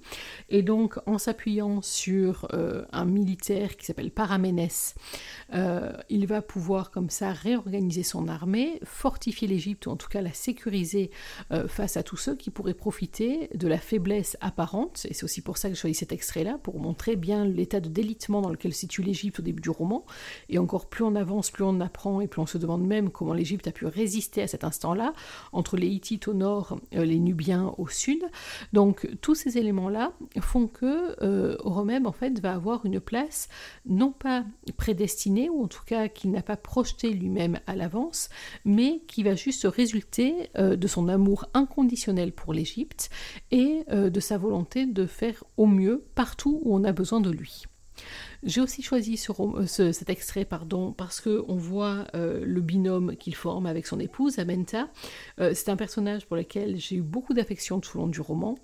Et 0.48 0.62
donc, 0.62 0.98
en 1.06 1.18
s'appuyant 1.18 1.82
sur 1.82 2.46
euh, 2.52 2.84
un 2.92 3.04
militaire 3.04 3.76
qui 3.76 3.86
s'appelle 3.86 4.10
Paraménès, 4.10 4.94
euh, 5.54 5.92
il 6.08 6.26
va 6.26 6.42
pouvoir 6.42 6.90
comme 6.90 7.10
ça 7.10 7.32
réorganiser 7.32 8.02
son 8.02 8.28
armée, 8.28 8.80
fortifier 8.84 9.48
l'Égypte, 9.48 9.86
ou 9.86 9.90
en 9.90 9.96
tout 9.96 10.08
cas 10.08 10.22
la 10.22 10.32
sécuriser 10.32 11.10
euh, 11.52 11.68
face 11.68 11.96
à 11.96 12.02
tous 12.02 12.16
ceux 12.16 12.36
qui 12.36 12.50
pourraient 12.50 12.74
profiter 12.74 13.48
de 13.54 13.68
la 13.68 13.78
faiblesse 13.78 14.36
apparente. 14.40 15.06
Et 15.08 15.14
c'est 15.14 15.24
aussi 15.24 15.40
pour 15.42 15.58
ça 15.58 15.68
que 15.68 15.74
je 15.74 15.80
choisis 15.80 15.98
cet 15.98 16.12
extrait-là, 16.12 16.58
pour 16.62 16.78
montrer 16.80 17.16
bien 17.16 17.44
l'état 17.44 17.80
de 17.80 17.88
délitement 17.88 18.40
dans 18.42 18.50
lequel 18.50 18.72
se 18.72 18.80
situe 18.80 19.02
l'Égypte 19.02 19.40
au 19.40 19.42
début 19.42 19.62
du 19.62 19.70
roman. 19.70 20.04
Et 20.48 20.58
encore 20.58 20.86
plus 20.86 21.04
on 21.04 21.14
avance, 21.14 21.50
plus 21.50 21.64
on 21.64 21.80
apprend, 21.80 22.20
et 22.20 22.28
plus 22.28 22.40
on 22.40 22.46
se 22.46 22.58
demande 22.58 22.86
même 22.86 23.10
comment 23.10 23.32
l'Égypte 23.32 23.66
a 23.66 23.72
pu 23.72 23.86
résister 23.86 24.42
à 24.42 24.46
cet 24.46 24.64
instant-là, 24.64 25.12
entre 25.52 25.76
les 25.76 25.88
Hittites 25.88 26.28
au 26.28 26.34
nord 26.34 26.55
euh, 26.94 27.04
les 27.04 27.18
Nubiens 27.18 27.74
au 27.78 27.88
sud. 27.88 28.22
Donc 28.72 29.08
tous 29.20 29.34
ces 29.34 29.58
éléments-là 29.58 30.12
font 30.40 30.66
que 30.66 31.16
euh, 31.22 31.56
en 31.64 32.12
fait 32.12 32.40
va 32.40 32.52
avoir 32.52 32.84
une 32.84 33.00
place 33.00 33.48
non 33.86 34.12
pas 34.12 34.44
prédestinée 34.76 35.48
ou 35.48 35.64
en 35.64 35.68
tout 35.68 35.84
cas 35.86 36.08
qu'il 36.08 36.30
n'a 36.30 36.42
pas 36.42 36.56
projeté 36.56 37.10
lui-même 37.10 37.60
à 37.66 37.76
l'avance, 37.76 38.28
mais 38.64 39.02
qui 39.06 39.22
va 39.22 39.34
juste 39.34 39.64
résulter 39.64 40.50
euh, 40.58 40.76
de 40.76 40.86
son 40.86 41.08
amour 41.08 41.46
inconditionnel 41.54 42.32
pour 42.32 42.52
l'Égypte 42.52 43.10
et 43.50 43.82
euh, 43.90 44.10
de 44.10 44.20
sa 44.20 44.38
volonté 44.38 44.86
de 44.86 45.06
faire 45.06 45.44
au 45.56 45.66
mieux 45.66 46.04
partout 46.14 46.60
où 46.64 46.74
on 46.74 46.84
a 46.84 46.92
besoin 46.92 47.20
de 47.20 47.30
lui. 47.30 47.64
J'ai 48.42 48.60
aussi 48.60 48.82
choisi 48.82 49.16
ce, 49.16 49.92
cet 49.92 50.10
extrait 50.10 50.44
pardon, 50.44 50.92
parce 50.92 51.20
qu'on 51.20 51.56
voit 51.56 52.06
euh, 52.14 52.44
le 52.44 52.60
binôme 52.60 53.16
qu'il 53.16 53.34
forme 53.34 53.66
avec 53.66 53.86
son 53.86 54.00
épouse, 54.00 54.38
Amenta. 54.38 54.88
Euh, 55.40 55.52
c'est 55.54 55.70
un 55.70 55.76
personnage 55.76 56.26
pour 56.26 56.36
lequel 56.36 56.78
j'ai 56.78 56.96
eu 56.96 57.02
beaucoup 57.02 57.34
d'affection 57.34 57.80
tout 57.80 57.96
au 57.98 58.02
long 58.02 58.06
du 58.06 58.20
roman. 58.20 58.56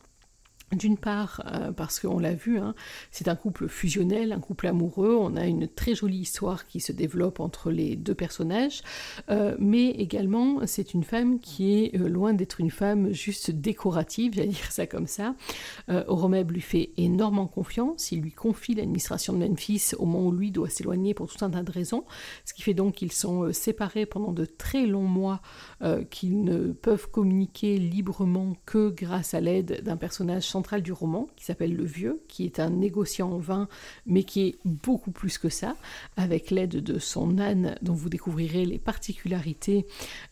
D'une 0.72 0.96
part, 0.96 1.42
euh, 1.52 1.70
parce 1.70 2.00
qu'on 2.00 2.18
l'a 2.18 2.32
vu, 2.32 2.58
hein, 2.58 2.74
c'est 3.10 3.28
un 3.28 3.34
couple 3.36 3.68
fusionnel, 3.68 4.32
un 4.32 4.40
couple 4.40 4.66
amoureux, 4.66 5.14
on 5.20 5.36
a 5.36 5.44
une 5.44 5.68
très 5.68 5.94
jolie 5.94 6.20
histoire 6.20 6.66
qui 6.66 6.80
se 6.80 6.92
développe 6.92 7.40
entre 7.40 7.70
les 7.70 7.94
deux 7.94 8.14
personnages, 8.14 8.80
euh, 9.28 9.54
mais 9.58 9.90
également 9.90 10.66
c'est 10.66 10.94
une 10.94 11.04
femme 11.04 11.40
qui 11.40 11.74
est 11.74 12.00
euh, 12.00 12.08
loin 12.08 12.32
d'être 12.32 12.58
une 12.58 12.70
femme 12.70 13.12
juste 13.12 13.50
décorative, 13.50 14.32
j'allais 14.34 14.48
dire 14.48 14.72
ça 14.72 14.86
comme 14.86 15.06
ça. 15.06 15.34
Romeb 15.88 16.50
lui 16.50 16.60
fait 16.60 16.90
énormément 16.96 17.46
confiance, 17.46 18.10
il 18.12 18.22
lui 18.22 18.32
confie 18.32 18.74
l'administration 18.74 19.34
de 19.34 19.38
Memphis 19.46 19.92
au 19.98 20.06
moment 20.06 20.28
où 20.28 20.32
lui 20.32 20.50
doit 20.50 20.70
s'éloigner 20.70 21.12
pour 21.12 21.30
tout 21.30 21.44
un 21.44 21.50
tas 21.50 21.62
de 21.62 21.70
raisons, 21.70 22.04
ce 22.44 22.54
qui 22.54 22.62
fait 22.62 22.72
donc 22.72 22.94
qu'ils 22.94 23.12
sont 23.12 23.52
séparés 23.52 24.06
pendant 24.06 24.32
de 24.32 24.44
très 24.44 24.86
longs 24.86 25.02
mois, 25.02 25.42
qu'ils 26.10 26.44
ne 26.44 26.72
peuvent 26.72 27.10
communiquer 27.10 27.76
librement 27.78 28.56
que 28.64 28.90
grâce 28.90 29.34
à 29.34 29.40
l'aide 29.40 29.82
d'un 29.82 29.96
personnage 29.96 30.44
sans 30.44 30.62
du 30.81 30.92
roman, 30.92 31.28
qui 31.37 31.45
s'appelle 31.45 31.75
Le 31.75 31.85
Vieux, 31.85 32.23
qui 32.28 32.45
est 32.45 32.61
un 32.61 32.71
négociant 32.71 33.33
en 33.33 33.38
vin, 33.38 33.69
mais 34.07 34.23
qui 34.23 34.49
est 34.49 34.54
beaucoup 34.64 35.11
plus 35.11 35.38
que 35.38 35.49
ça, 35.49 35.76
avec 36.16 36.50
l'aide 36.50 36.83
de 36.83 36.99
son 36.99 37.38
âne, 37.38 37.76
dont 37.83 37.95
vous 37.95 38.09
découvrirez 38.09 38.64
les 38.64 38.78
particularités 38.78 39.87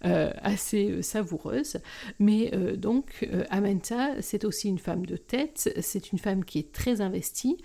euh, 0.05 0.33
assez 0.43 0.91
euh, 0.91 1.03
savoureuses. 1.03 1.79
Mais 2.19 2.51
euh, 2.55 2.77
donc, 2.77 3.29
Amenta, 3.51 4.21
c'est 4.23 4.45
aussi 4.45 4.69
une 4.69 4.79
femme 4.79 5.07
de 5.07 5.17
tête, 5.17 5.73
c'est 5.81 6.13
une 6.13 6.19
femme 6.19 6.45
qui 6.45 6.59
est 6.59 6.73
très 6.73 7.01
investie. 7.01 7.59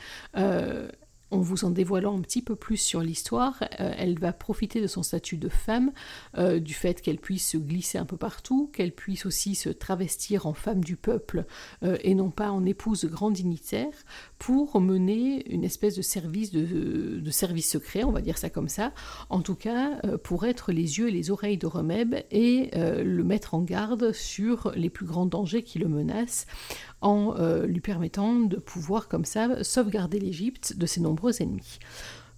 En 1.31 1.39
vous 1.39 1.65
en 1.65 1.71
dévoilant 1.71 2.17
un 2.17 2.21
petit 2.21 2.41
peu 2.41 2.55
plus 2.55 2.77
sur 2.77 3.01
l'histoire, 3.01 3.63
euh, 3.79 3.93
elle 3.97 4.19
va 4.19 4.31
profiter 4.31 4.81
de 4.81 4.87
son 4.87 5.03
statut 5.03 5.37
de 5.37 5.49
femme, 5.49 5.91
euh, 6.37 6.59
du 6.59 6.73
fait 6.73 7.01
qu'elle 7.01 7.17
puisse 7.17 7.49
se 7.49 7.57
glisser 7.57 7.97
un 7.97 8.05
peu 8.05 8.17
partout, 8.17 8.69
qu'elle 8.73 8.93
puisse 8.93 9.25
aussi 9.25 9.55
se 9.55 9.69
travestir 9.69 10.45
en 10.45 10.53
femme 10.53 10.83
du 10.83 10.95
peuple 10.95 11.45
euh, 11.83 11.97
et 12.03 12.13
non 12.13 12.29
pas 12.29 12.51
en 12.51 12.63
épouse 12.65 13.01
de 13.01 13.07
grand 13.07 13.31
dignitaire, 13.31 13.93
pour 14.37 14.79
mener 14.79 15.51
une 15.51 15.63
espèce 15.63 15.95
de 15.95 16.01
service 16.01 16.51
de, 16.51 17.31
service 17.31 17.69
secret, 17.69 18.03
on 18.03 18.11
va 18.11 18.21
dire 18.21 18.37
ça 18.37 18.49
comme 18.49 18.69
ça, 18.69 18.93
en 19.29 19.41
tout 19.41 19.55
cas 19.55 19.99
pour 20.23 20.45
être 20.45 20.71
les 20.71 20.99
yeux 20.99 21.09
et 21.09 21.11
les 21.11 21.31
oreilles 21.31 21.57
de 21.57 21.67
Remeb 21.67 22.15
et 22.31 22.69
le 22.73 23.23
mettre 23.23 23.55
en 23.55 23.61
garde 23.61 24.13
sur 24.13 24.71
les 24.75 24.89
plus 24.89 25.05
grands 25.05 25.25
dangers 25.25 25.63
qui 25.63 25.79
le 25.79 25.87
menacent 25.87 26.45
en 27.05 27.35
euh, 27.37 27.67
lui 27.67 27.81
permettant 27.81 28.33
de 28.33 28.57
pouvoir 28.57 29.07
comme 29.07 29.25
ça 29.25 29.63
sauvegarder 29.63 30.19
l'Égypte 30.19 30.75
de 30.75 30.87
ses 30.87 31.01
nombreux 31.01 31.39
ennemis. 31.39 31.77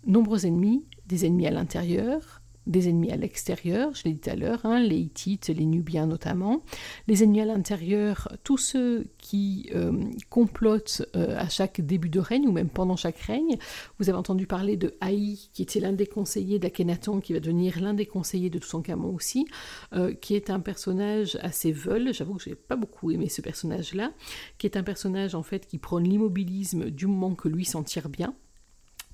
Nombreux 0.05 0.45
ennemis, 0.45 0.85
des 1.05 1.25
ennemis 1.25 1.47
à 1.47 1.51
l'intérieur, 1.51 2.41
des 2.67 2.89
ennemis 2.89 3.11
à 3.11 3.15
l'extérieur, 3.15 3.93
je 3.95 4.03
l'ai 4.03 4.13
dit 4.13 4.19
tout 4.19 4.29
à 4.29 4.35
l'heure, 4.35 4.65
hein, 4.65 4.79
les 4.79 4.97
Hittites, 4.97 5.47
les 5.47 5.65
Nubiens 5.65 6.05
notamment, 6.05 6.61
les 7.07 7.23
ennemis 7.23 7.41
à 7.41 7.45
l'intérieur, 7.45 8.27
tous 8.43 8.57
ceux 8.57 9.07
qui 9.17 9.69
euh, 9.73 9.91
complotent 10.29 11.03
euh, 11.15 11.37
à 11.37 11.49
chaque 11.49 11.81
début 11.81 12.09
de 12.09 12.19
règne 12.19 12.47
ou 12.47 12.51
même 12.51 12.69
pendant 12.69 12.95
chaque 12.95 13.17
règne. 13.19 13.57
Vous 13.99 14.09
avez 14.09 14.17
entendu 14.17 14.47
parler 14.47 14.77
de 14.77 14.93
Haï, 15.01 15.49
qui 15.53 15.61
était 15.61 15.79
l'un 15.79 15.93
des 15.93 16.05
conseillers 16.05 16.59
d'Akhenaton, 16.59 17.21
qui 17.21 17.33
va 17.33 17.39
devenir 17.39 17.79
l'un 17.79 17.93
des 17.93 18.05
conseillers 18.05 18.49
de 18.49 18.59
Toutankhamon 18.59 19.15
aussi, 19.15 19.47
euh, 19.93 20.13
qui 20.13 20.35
est 20.35 20.49
un 20.49 20.59
personnage 20.59 21.37
assez 21.41 21.71
veule, 21.71 22.13
j'avoue 22.13 22.35
que 22.35 22.43
j'ai 22.43 22.55
pas 22.55 22.75
beaucoup 22.75 23.11
aimé 23.11 23.29
ce 23.29 23.41
personnage-là, 23.41 24.11
qui 24.57 24.67
est 24.67 24.77
un 24.77 24.83
personnage 24.83 25.35
en 25.35 25.43
fait 25.43 25.65
qui 25.65 25.77
prône 25.77 26.03
l'immobilisme 26.03 26.89
du 26.89 27.07
moment 27.07 27.35
que 27.35 27.47
lui 27.47 27.65
s'en 27.65 27.83
tire 27.83 28.09
bien. 28.09 28.35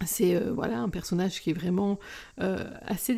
C'est 0.05 0.36
euh, 0.36 0.51
voilà 0.53 0.79
un 0.79 0.89
personnage 0.89 1.41
qui 1.41 1.50
est 1.50 1.53
vraiment 1.53 2.00
euh, 2.41 2.63
assez, 2.81 3.15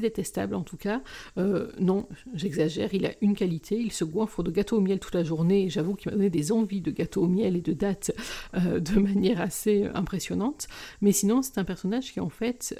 détestable 0.00 0.54
en 0.54 0.62
tout 0.62 0.76
cas. 0.76 1.02
Euh, 1.36 1.70
non, 1.78 2.08
j'exagère, 2.34 2.94
il 2.94 3.06
a 3.06 3.12
une 3.20 3.34
qualité, 3.34 3.76
il 3.76 3.92
se 3.92 4.04
goinfre 4.04 4.42
de 4.42 4.50
gâteau 4.50 4.78
au 4.78 4.80
miel 4.80 4.98
toute 4.98 5.14
la 5.14 5.24
journée. 5.24 5.68
J'avoue 5.70 5.94
qu'il 5.94 6.10
m'a 6.10 6.16
donné 6.16 6.30
des 6.30 6.52
envies 6.52 6.80
de 6.80 6.90
gâteau 6.90 7.22
au 7.22 7.28
miel 7.28 7.56
et 7.56 7.60
de 7.60 7.72
dates 7.72 8.12
de 8.54 8.98
manière 9.00 9.40
assez 9.40 9.88
impressionnante. 9.94 10.68
Mais 11.00 11.12
sinon, 11.12 11.42
c'est 11.42 11.58
un 11.58 11.64
personnage 11.64 12.12
qui 12.12 12.20
en 12.20 12.28
fait 12.28 12.78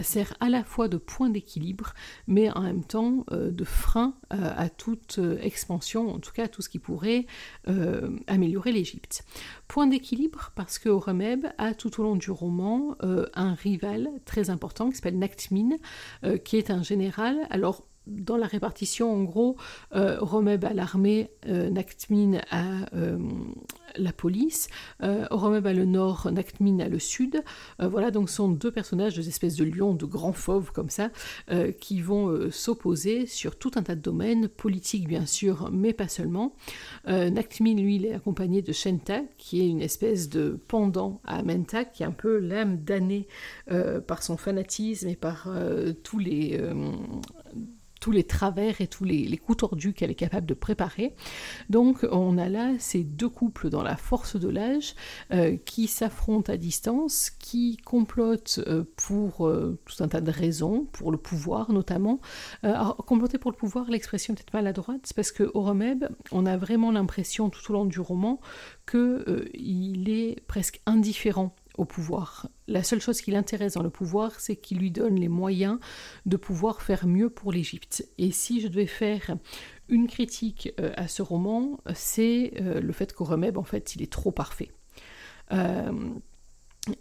sert 0.00 0.34
à 0.40 0.48
la 0.48 0.64
fois 0.64 0.88
de 0.88 0.96
point 0.96 1.30
d'équilibre, 1.30 1.94
mais 2.26 2.50
en 2.50 2.62
même 2.62 2.84
temps 2.84 3.24
de 3.30 3.64
frein 3.64 4.14
à 4.30 4.68
toute 4.68 5.20
expansion, 5.40 6.14
en 6.14 6.18
tout 6.18 6.32
cas 6.32 6.44
à 6.44 6.48
tout 6.48 6.62
ce 6.62 6.68
qui 6.68 6.78
pourrait 6.78 7.26
améliorer 8.26 8.72
l'Égypte. 8.72 9.24
Point 9.68 9.86
d'équilibre 9.86 10.52
parce 10.54 10.78
que 10.78 10.88
Horemheb 10.88 11.46
a 11.58 11.74
tout 11.74 12.00
au 12.00 12.02
long 12.02 12.16
du 12.16 12.30
roman 12.30 12.79
euh, 13.02 13.26
un 13.34 13.54
rival 13.54 14.08
très 14.24 14.50
important 14.50 14.90
qui 14.90 14.96
s'appelle 14.96 15.18
Naktmin, 15.18 15.76
euh, 16.24 16.38
qui 16.38 16.56
est 16.56 16.70
un 16.70 16.82
général. 16.82 17.36
Alors, 17.50 17.86
dans 18.10 18.36
la 18.36 18.46
répartition, 18.46 19.12
en 19.12 19.22
gros, 19.22 19.56
euh, 19.94 20.18
Romeb 20.20 20.64
à 20.64 20.74
l'armée, 20.74 21.30
euh, 21.46 21.70
Naktmin 21.70 22.40
à 22.50 22.64
euh, 22.94 23.18
la 23.96 24.12
police, 24.12 24.68
euh, 25.02 25.26
Romeb 25.30 25.66
à 25.66 25.72
le 25.72 25.84
nord, 25.84 26.30
Naktmin 26.32 26.80
à 26.80 26.88
le 26.88 26.98
sud. 26.98 27.42
voilà, 27.78 28.10
donc 28.10 28.28
sont 28.30 28.48
deux 28.48 28.70
personnages, 28.70 29.16
deux 29.16 29.28
espèces 29.28 29.56
de 29.56 29.64
lions, 29.64 29.94
de 29.94 30.06
grands 30.06 30.32
fauves 30.32 30.72
comme 30.72 30.90
ça, 30.90 31.10
qui 31.80 32.00
vont 32.00 32.50
s'opposer 32.50 33.26
sur 33.26 33.56
tout 33.56 33.72
un 33.76 33.82
tas 33.82 33.94
de 33.94 34.00
domaines, 34.00 34.48
politiques 34.48 35.08
bien 35.08 35.26
sûr, 35.26 35.70
mais 35.72 35.92
pas 35.92 36.08
seulement. 36.08 36.54
Naktmin, 37.06 37.74
lui, 37.74 37.96
il 37.96 38.06
est 38.06 38.14
accompagné 38.14 38.62
de 38.62 38.72
Shenta, 38.72 39.22
qui 39.38 39.60
est 39.60 39.68
une 39.68 39.80
espèce 39.80 40.28
de 40.28 40.58
pendant 40.68 41.20
à 41.24 41.38
Amenta, 41.38 41.84
qui 41.84 42.02
est 42.02 42.06
un 42.06 42.12
peu 42.12 42.38
l'âme 42.38 42.78
damnée 42.78 43.26
par 44.06 44.22
son 44.22 44.36
fanatisme 44.36 45.08
et 45.08 45.16
par 45.16 45.48
tous 46.02 46.18
les 46.18 46.60
tous 48.00 48.10
les 48.10 48.24
travers 48.24 48.80
et 48.80 48.86
tous 48.86 49.04
les, 49.04 49.36
coups 49.36 49.58
tordus 49.58 49.92
qu'elle 49.92 50.10
est 50.10 50.14
capable 50.14 50.46
de 50.46 50.54
préparer. 50.54 51.14
Donc 51.68 52.06
on 52.10 52.38
a 52.38 52.48
là 52.48 52.72
ces 52.78 53.04
deux 53.04 53.28
couples 53.28 53.70
dans 53.70 53.82
la 53.82 53.96
force 53.96 54.36
de 54.36 54.48
l'âge 54.48 54.94
euh, 55.32 55.56
qui 55.56 55.86
s'affrontent 55.86 56.52
à 56.52 56.56
distance, 56.56 57.30
qui 57.30 57.76
complotent 57.76 58.60
euh, 58.66 58.84
pour 58.96 59.46
euh, 59.46 59.78
tout 59.84 60.02
un 60.02 60.08
tas 60.08 60.20
de 60.20 60.30
raisons, 60.30 60.86
pour 60.92 61.12
le 61.12 61.18
pouvoir 61.18 61.72
notamment. 61.72 62.20
alors, 62.62 62.96
comploter 62.96 63.38
pour 63.38 63.50
le 63.50 63.56
pouvoir, 63.56 63.90
l'expression 63.90 64.34
est 64.34 64.36
peut-être 64.36 64.54
maladroite, 64.54 65.12
parce 65.14 65.32
que 65.32 65.50
Horemeb, 65.54 66.06
on 66.32 66.46
a 66.46 66.56
vraiment 66.56 66.90
l'impression 66.90 67.50
tout 67.50 67.70
au 67.70 67.74
long 67.74 67.84
du 67.84 68.00
roman 68.00 68.40
qu'il 68.90 70.08
est 70.08 70.40
presque 70.46 70.80
indifférent 70.86 71.54
pouvoir. 71.84 72.48
La 72.66 72.82
seule 72.82 73.00
chose 73.00 73.20
qui 73.20 73.30
l'intéresse 73.30 73.74
dans 73.74 73.82
le 73.82 73.90
pouvoir, 73.90 74.38
c'est 74.38 74.56
qu'il 74.56 74.78
lui 74.78 74.90
donne 74.90 75.16
les 75.16 75.28
moyens 75.28 75.78
de 76.26 76.36
pouvoir 76.36 76.82
faire 76.82 77.06
mieux 77.06 77.30
pour 77.30 77.52
l'Égypte. 77.52 78.06
Et 78.18 78.30
si 78.32 78.60
je 78.60 78.68
devais 78.68 78.86
faire 78.86 79.36
une 79.88 80.06
critique 80.06 80.72
euh, 80.80 80.92
à 80.96 81.08
ce 81.08 81.22
roman, 81.22 81.80
c'est 81.94 82.52
euh, 82.60 82.80
le 82.80 82.92
fait 82.92 83.12
qu'Oremeb, 83.12 83.58
en 83.58 83.64
fait, 83.64 83.94
il 83.94 84.02
est 84.02 84.10
trop 84.10 84.30
parfait. 84.30 84.70
Euh, 85.52 85.92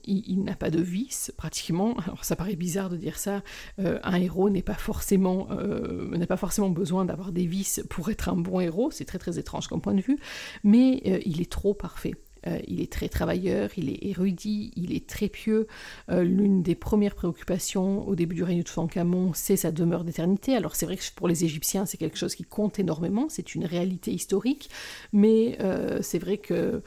il, 0.03 0.43
n'a 0.43 0.55
pas 0.55 0.69
de 0.69 0.81
vice 0.81 1.31
pratiquement. 1.37 1.95
Alors 1.99 2.25
ça 2.25 2.35
paraît 2.35 2.57
bizarre 2.57 2.89
de 2.89 2.97
dire 2.97 3.17
ça. 3.17 3.43
un 3.77 4.15
héros 4.15 4.49
n'est 4.49 4.61
pas 4.61 4.73
forcément 4.73 5.47
n'a 5.47 6.27
pas 6.27 6.35
forcément 6.35 6.69
besoin 6.69 7.05
d'avoir 7.05 7.31
des 7.31 7.45
vices 7.45 7.81
pour 7.89 8.09
être 8.09 8.27
un 8.27 8.35
bon 8.35 8.59
héros. 8.59 8.91
C'est 8.91 9.05
très 9.05 9.19
très 9.19 9.39
étrange 9.39 9.67
comme 9.67 9.81
point 9.81 9.93
de 9.93 10.01
vue. 10.01 10.19
Mais 10.65 11.21
il 11.25 11.39
est 11.39 11.49
trop 11.49 11.73
parfait. 11.73 12.15
Euh, 12.47 12.59
il 12.67 12.81
est 12.81 12.91
très 12.91 13.09
travailleur, 13.09 13.69
il 13.77 13.89
est 13.89 13.99
érudit, 14.01 14.71
il 14.75 14.93
est 14.93 15.07
très 15.07 15.27
pieux. 15.27 15.67
Euh, 16.09 16.23
l'une 16.23 16.61
des 16.61 16.75
premières 16.75 17.15
préoccupations 17.15 18.07
au 18.07 18.15
début 18.15 18.35
du 18.35 18.43
règne 18.43 18.59
de 18.59 18.63
Toutankhamon, 18.63 19.31
c'est 19.33 19.57
sa 19.57 19.71
demeure 19.71 20.03
d'éternité. 20.03 20.55
Alors 20.55 20.75
c'est 20.75 20.85
vrai 20.85 20.97
que 20.97 21.03
pour 21.15 21.27
les 21.27 21.43
Égyptiens, 21.43 21.85
c'est 21.85 21.97
quelque 21.97 22.17
chose 22.17 22.35
qui 22.35 22.43
compte 22.43 22.79
énormément, 22.79 23.27
c'est 23.29 23.55
une 23.55 23.65
réalité 23.65 24.11
historique, 24.11 24.69
mais 25.11 25.57
euh, 25.61 25.99
c'est 26.01 26.19
vrai 26.19 26.37
que 26.37 26.81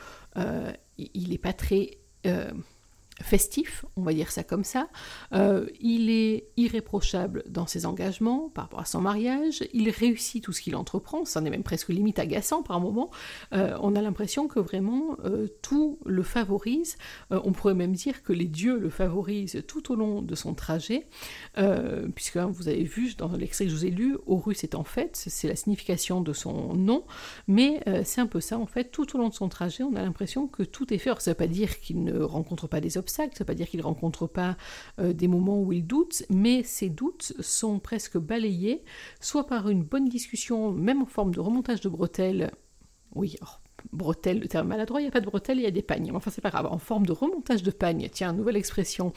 il 0.99 1.29
n'est 1.31 1.39
pas 1.39 1.53
très 1.53 1.99
festif, 3.23 3.85
on 3.97 4.03
va 4.03 4.13
dire 4.13 4.31
ça 4.31 4.43
comme 4.43 4.65
ça. 4.65 4.89
Euh, 5.33 5.67
il 5.81 6.11
est 6.11 6.49
irréprochable 6.57 7.45
dans 7.49 7.67
ses 7.67 7.87
engagements 7.87 8.51
par 8.51 8.65
rapport 8.65 8.81
à 8.81 8.85
son 8.85 9.01
mariage. 9.01 9.65
Il 9.73 9.89
réussit 9.91 10.43
tout 10.43 10.53
ce 10.53 10.61
qu'il 10.61 10.77
entreprend. 10.77 11.25
Ça 11.25 11.41
en 11.41 11.45
est 11.45 11.51
même 11.51 11.63
presque 11.63 11.89
limite 11.89 12.19
agaçant 12.19 12.63
par 12.63 12.81
moment. 12.81 13.11
Euh, 13.55 13.77
on 13.81 13.95
a 13.97 14.03
l'impression 14.03 14.49
que 14.49 14.61
vraiment 14.61 15.17
euh, 15.25 15.47
tout 15.63 15.99
le 16.05 16.23
favorise. 16.23 16.97
on 17.31 17.53
pourrait 17.53 17.75
même 17.75 17.93
dire 17.93 18.23
que 18.23 18.33
les 18.33 18.47
dieux 18.47 18.79
le 18.79 18.91
favorisent 18.91 19.63
tout 19.67 19.93
au 19.93 19.95
long 19.95 20.23
de 20.23 20.35
son 20.35 20.55
trajet, 20.55 21.07
puisque 22.15 22.37
hein, 22.37 22.51
vous 22.53 22.69
avez 22.69 22.85
vu 22.85 23.15
dans 23.15 23.33
l'extrait 23.33 23.67
que 23.67 23.71
je 23.71 23.77
vous 23.77 23.87
ai 23.87 23.91
lu, 23.91 24.17
Horus 24.27 24.65
est 24.65 24.75
en 24.75 24.85
fait, 24.85 25.17
c'est 25.29 25.49
la 25.49 25.57
signification 25.57 26.21
de 26.21 26.33
son 26.33 26.75
nom, 26.75 27.05
mais 27.47 27.81
c'est 28.05 28.21
un 28.21 28.27
peu 28.27 28.41
ça 28.41 28.59
en 28.59 28.67
fait. 28.67 28.91
Tout 28.91 29.17
au 29.17 29.19
long 29.19 29.29
de 29.29 29.35
son 29.35 29.49
trajet, 29.49 29.83
on 29.85 29.95
a 29.95 30.03
l'impression 30.03 30.47
que 30.47 30.63
tout 30.63 30.93
est 30.93 30.99
fait. 30.99 31.11
Alors 31.11 31.21
ça 31.21 31.31
ne 31.31 31.35
veut 31.35 31.39
pas 31.39 31.47
dire 31.47 31.81
qu'il 31.81 32.03
ne 32.03 32.21
rencontre 32.21 32.67
pas 32.67 32.81
des 32.81 32.99
obstacles 32.99 33.12
ça 33.13 33.27
ne 33.27 33.31
veut 33.39 33.45
pas 33.45 33.55
dire 33.55 33.69
qu'il 33.69 33.81
ne 33.81 33.85
rencontre 33.85 34.27
pas 34.27 34.57
euh, 34.99 35.13
des 35.13 35.29
moments 35.29 35.61
où 35.61 35.73
il 35.73 35.87
doute, 35.87 36.25
mais 36.31 36.63
ces 36.63 36.89
doutes 36.89 37.35
sont 37.41 37.79
presque 37.79 38.17
balayés, 38.17 38.83
soit 39.21 39.47
par 39.47 39.69
une 39.69 39.85
bonne 39.85 40.09
discussion, 40.09 40.73
même 40.73 41.03
en 41.03 41.07
forme 41.07 41.35
de 41.35 41.41
remontage 41.41 41.81
de 41.83 41.89
bretelles, 41.89 42.51
oui, 43.15 43.37
oh, 43.43 43.47
bretelles, 43.93 44.41
le 44.41 44.49
terme 44.49 44.69
maladroit, 44.69 45.01
il 45.01 45.05
n'y 45.05 45.09
a 45.09 45.13
pas 45.13 45.21
de 45.21 45.27
bretelles, 45.27 45.59
il 45.59 45.65
y 45.65 45.67
a 45.67 45.71
des 45.71 45.83
pagnes, 45.83 46.11
enfin 46.15 46.31
c'est 46.31 46.41
pas 46.41 46.51
grave, 46.51 46.67
en 46.67 46.79
forme 46.79 47.05
de 47.05 47.13
remontage 47.13 47.63
de 47.63 47.71
pagne, 47.71 48.09
tiens, 48.11 48.33
nouvelle 48.33 48.57
expression 48.57 49.13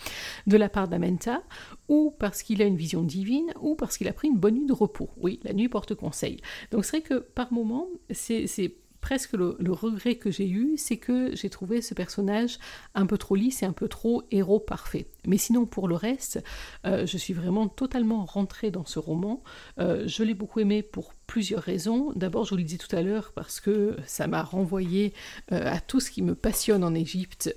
de 0.48 0.58
la 0.58 0.68
part 0.68 0.90
d'Amenta, 0.90 1.44
ou 1.88 2.14
parce 2.20 2.44
qu'il 2.44 2.62
a 2.62 2.66
une 2.66 2.76
vision 2.76 3.02
divine, 3.02 3.54
ou 3.62 3.76
parce 3.76 3.98
qu'il 3.98 4.10
a 4.10 4.14
pris 4.14 4.28
une 4.28 4.38
bonne 4.38 4.56
nuit 4.56 4.66
de 4.66 4.74
repos. 4.74 5.10
Oui, 5.18 5.40
la 5.44 5.54
nuit 5.54 5.70
porte 5.70 5.96
conseil. 5.96 6.42
Donc 6.72 6.84
c'est 6.84 7.00
vrai 7.00 7.08
que 7.08 7.20
par 7.20 7.54
moment, 7.54 7.88
c'est 8.12 8.76
presque 9.06 9.34
le, 9.34 9.56
regret 9.72 10.16
que 10.16 10.32
j'ai 10.32 10.50
eu, 10.50 10.78
c'est 10.78 10.98
que 10.98 11.36
j'ai 11.36 11.52
trouvé 11.52 11.84
ce 11.84 11.94
personnage 11.94 12.58
un 12.96 13.06
peu 13.06 13.20
trop 13.20 13.36
lisse 13.36 13.62
et 13.62 13.68
un 13.68 13.72
peu 13.72 13.88
trop 13.88 14.24
héros 14.32 14.60
parfait. 14.60 15.06
Mais 15.28 15.38
sinon, 15.38 15.68
pour 15.68 15.88
le 15.88 15.94
reste, 15.94 16.44
euh, 16.88 17.06
je 17.06 17.16
suis 17.16 17.36
vraiment 17.36 17.68
totalement 17.68 18.26
rentrée 18.26 18.72
dans 18.72 18.84
ce 18.84 18.98
roman. 18.98 19.44
Euh, 19.78 20.08
je 20.08 20.24
l'ai 20.24 20.34
beaucoup 20.34 20.60
aimé 20.60 20.82
pour 20.82 21.14
plusieurs 21.28 21.62
raisons. 21.62 22.14
D'abord, 22.16 22.46
je 22.46 22.50
vous 22.50 22.58
le 22.58 22.64
disais 22.64 22.80
tout 22.80 22.96
à 22.96 23.04
l'heure, 23.04 23.32
parce 23.36 23.60
que 23.60 23.96
ça 24.08 24.26
m'a 24.26 24.42
renvoyé 24.42 25.14
euh, 25.52 25.72
à 25.72 25.80
tout 25.80 26.00
ce 26.00 26.10
qui 26.10 26.24
me 26.24 26.34
passionne 26.34 26.84
en 26.84 26.96
Égypte, 26.96 27.56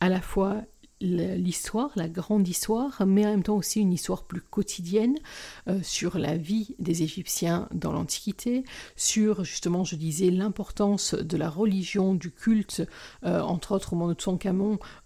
à 0.00 0.08
la 0.08 0.20
fois 0.20 0.64
l'histoire, 1.00 1.90
la 1.96 2.08
grande 2.08 2.46
histoire, 2.46 3.02
mais 3.06 3.24
en 3.24 3.30
même 3.30 3.42
temps 3.42 3.56
aussi 3.56 3.80
une 3.80 3.92
histoire 3.92 4.24
plus 4.24 4.42
quotidienne 4.42 5.16
euh, 5.68 5.80
sur 5.82 6.18
la 6.18 6.36
vie 6.36 6.74
des 6.78 7.02
Égyptiens 7.02 7.68
dans 7.72 7.92
l'Antiquité, 7.92 8.64
sur 8.96 9.44
justement, 9.44 9.84
je 9.84 9.96
disais, 9.96 10.30
l'importance 10.30 11.14
de 11.14 11.36
la 11.36 11.48
religion, 11.48 12.14
du 12.14 12.30
culte, 12.30 12.82
euh, 13.24 13.40
entre 13.40 13.72
autres 13.72 13.92
au 13.94 13.96
moment 13.96 14.12
de 14.12 14.20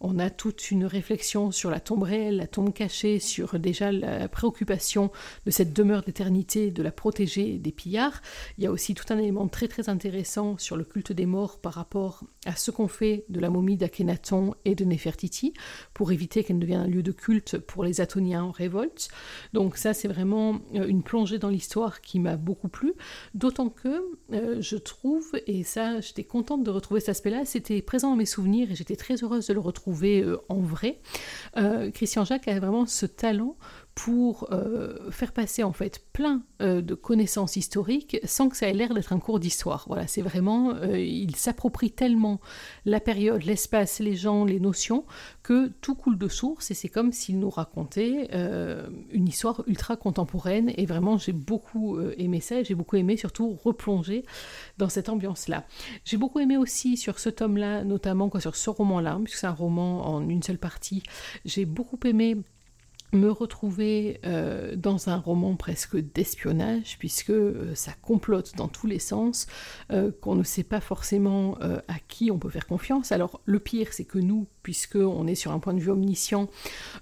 on 0.01 0.19
a 0.19 0.31
toute 0.31 0.71
une 0.71 0.85
réflexion 0.85 1.51
sur 1.51 1.71
la 1.71 1.81
tombe 1.81 2.03
réelle, 2.03 2.37
la 2.37 2.47
tombe 2.47 2.73
cachée, 2.73 3.21
sur 3.21 3.59
déjà 3.59 3.93
la 3.93 4.29
préoccupation 4.29 5.11
de 5.47 5.51
cette 5.51 5.73
demeure 5.73 6.03
d'éternité, 6.03 6.71
de 6.71 6.83
la 6.83 6.91
protéger 6.91 7.59
des 7.59 7.73
pillards. 7.73 8.21
Il 8.59 8.65
y 8.65 8.67
a 8.67 8.71
aussi 8.71 8.95
tout 8.95 9.05
un 9.11 9.19
élément 9.19 9.49
très 9.49 9.69
très 9.69 9.89
intéressant 9.89 10.59
sur 10.59 10.77
le 10.77 10.85
culte 10.85 11.13
des 11.13 11.27
morts 11.27 11.59
par 11.59 11.75
rapport 11.75 12.25
à 12.47 12.57
ce 12.57 12.71
qu'on 12.71 12.89
fait 12.89 13.25
de 13.29 13.41
la 13.41 13.51
momie 13.51 13.77
d'Akhenaton 13.77 14.55
et 14.65 14.75
de 14.75 14.85
Nefertiti. 14.85 15.55
Pour 15.93 16.13
éviter 16.13 16.45
qu'elle 16.45 16.57
ne 16.57 16.63
devienne 16.63 16.81
un 16.81 16.87
lieu 16.87 17.03
de 17.03 17.13
culte 17.13 17.59
pour 17.59 17.85
les 17.85 18.01
Atoniens 18.01 18.45
en 18.45 18.51
révolte. 18.51 19.09
Donc 19.53 19.77
ça, 19.77 19.95
c'est 19.95 20.09
vraiment 20.09 20.61
euh, 20.75 20.87
une 20.87 21.03
plongée 21.03 21.39
dans 21.39 21.49
l'histoire 21.49 22.01
qui 22.01 22.21
m'a 22.21 22.37
beaucoup 22.37 22.69
plu, 22.69 22.95
d'autant 23.35 23.69
que 23.69 24.03
euh, 24.33 24.61
je 24.61 24.77
trouve, 24.77 25.33
et 25.47 25.65
ça, 25.65 26.01
j'étais 26.01 26.25
contente 26.25 26.63
de 26.63 26.71
retrouver 26.71 27.01
cet 27.01 27.11
aspect-là, 27.11 27.45
c'était 27.45 27.83
présent 27.83 28.11
dans 28.11 28.17
mes 28.17 28.27
souvenirs 28.27 28.71
et 28.71 28.75
j'étais 28.75 28.97
très 28.97 29.23
heureuse 29.23 29.47
de 29.47 29.55
le 29.55 29.61
retrouver 29.61 30.23
euh, 30.23 30.39
en 30.49 30.61
vrai. 30.61 31.01
Christian 31.95 32.25
Jacques 32.25 32.49
a 32.49 32.59
vraiment 32.59 32.87
ce 32.87 33.07
talent 33.07 33.57
pour 33.95 34.49
euh, 34.51 35.11
faire 35.13 35.33
passer 35.33 35.63
en 35.63 35.73
fait 35.73 36.05
plein 36.13 36.43
euh, 36.61 36.83
de 36.83 36.95
connaissances 36.95 37.55
historiques 37.55 38.19
sans 38.25 38.49
que 38.49 38.57
ça 38.57 38.69
ait 38.69 38.73
l'air 38.73 38.93
d'être 38.93 39.13
un 39.13 39.21
cours 39.21 39.39
d'histoire. 39.39 39.85
Voilà, 39.87 40.09
c'est 40.09 40.23
vraiment, 40.23 40.75
euh, 40.75 40.99
il 40.99 41.37
s'approprie 41.37 41.93
tellement 41.93 42.41
la 42.87 42.99
période, 42.99 43.45
l'espace, 43.45 44.01
les 44.01 44.17
gens, 44.17 44.45
les 44.45 44.59
notions, 44.59 45.05
que 45.45 45.69
tout 45.81 45.95
coule 45.95 46.19
de 46.19 46.27
source 46.27 46.73
et 46.73 46.75
c'est 46.75 46.89
comme 46.89 47.13
s'il 47.13 47.39
nous 47.39 47.51
racontait 47.51 48.29
une 49.11 49.29
histoire 49.29 49.63
ultra 49.67 49.97
contemporaine 49.97 50.73
et 50.77 50.87
vraiment 50.87 51.19
j'ai 51.19 51.33
beaucoup 51.33 52.01
aimé 52.01 52.41
ça 52.41 52.61
et 52.61 52.65
j'ai 52.65 52.75
beaucoup 52.75 52.97
aimé 52.97 53.17
surtout 53.17 53.59
replonger 53.63 54.25
dans 54.79 54.89
cette 54.89 55.09
ambiance-là. 55.09 55.65
J'ai 56.05 56.17
beaucoup 56.17 56.41
aimé 56.41 56.57
aussi 56.57 56.97
sur 56.97 57.19
ce 57.19 57.29
tome-là, 57.29 57.85
notamment 57.85 58.29
quoi, 58.29 58.41
sur 58.41 58.57
ce 58.57 58.71
roman-là, 58.71 59.21
puisque 59.23 59.39
c'est 59.39 59.47
un 59.47 59.53
roman 59.53 60.07
en 60.09 60.29
une 60.29 60.43
seule 60.43 60.59
partie, 60.59 61.03
j'ai 61.45 61.65
beaucoup 61.65 61.99
aimé 62.05 62.37
me 63.15 63.31
retrouver 63.31 64.21
euh, 64.25 64.77
dans 64.77 65.09
un 65.09 65.17
roman 65.17 65.57
presque 65.57 65.97
d'espionnage, 65.97 66.97
puisque 66.99 67.31
euh, 67.31 67.75
ça 67.75 67.93
complote 68.03 68.55
dans 68.57 68.69
tous 68.69 68.87
les 68.87 68.99
sens, 68.99 69.47
euh, 69.93 70.11
qu'on 70.21 70.35
ne 70.35 70.43
sait 70.43 70.65
pas 70.65 70.81
forcément 70.81 71.57
à 71.89 71.99
qui 72.09 72.31
on 72.31 72.39
peut 72.39 72.51
faire 72.51 72.67
confiance. 72.67 73.13
Alors 73.13 73.41
le 73.45 73.59
pire, 73.59 73.89
c'est 73.93 74.05
que 74.05 74.19
nous, 74.19 74.47
puisqu'on 74.63 75.27
est 75.27 75.35
sur 75.35 75.53
un 75.53 75.59
point 75.59 75.75
de 75.75 75.81
vue 75.81 75.91
omniscient, 75.91 76.49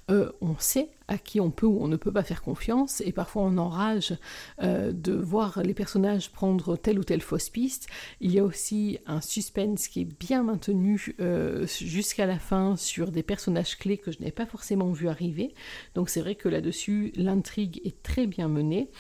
on 0.09 0.57
sait 0.59 0.89
à 1.09 1.19
qui 1.19 1.41
on 1.41 1.51
peut 1.51 1.67
ou 1.67 1.79
on 1.81 1.89
ne 1.89 1.97
peut 1.97 2.13
pas 2.13 2.23
faire 2.23 2.43
confiance, 2.43 3.01
et 3.05 3.13
parfois 3.13 3.43
on 3.43 3.59
enrage 3.59 4.17
euh, 4.63 4.93
de 4.93 5.13
voir 5.13 5.63
les 5.63 5.75
personnages 5.75 6.31
prendre 6.31 6.77
telle 6.77 6.99
ou 6.99 7.05
telle 7.05 7.21
fausse 7.21 7.49
piste. 7.49 7.89
Il 8.21 8.33
y 8.33 8.39
a 8.39 8.45
aussi 8.45 8.99
un 9.07 9.21
suspense 9.21 9.89
qui 9.89 10.03
est 10.03 10.19
bien 10.21 10.43
maintenu 10.43 11.15
euh, 11.21 11.67
jusqu'à 11.67 12.27
la 12.27 12.39
fin 12.39 12.77
sur 12.77 13.11
des 13.11 13.23
personnages 13.23 13.79
clés 13.79 13.99
que 13.99 14.13
je 14.13 14.21
n'ai 14.21 14.31
pas 14.31 14.47
forcément 14.47 14.93
vu 14.93 15.09
arriver. 15.09 15.55
Donc 15.95 16.09
c'est 16.09 16.21
vrai 16.21 16.35
que 16.35 16.49
là-dessus, 16.49 17.13
l'intrigue 17.17 17.81
est 17.85 18.03
très 18.03 18.27
bien 18.27 18.49
menée. 18.49 18.91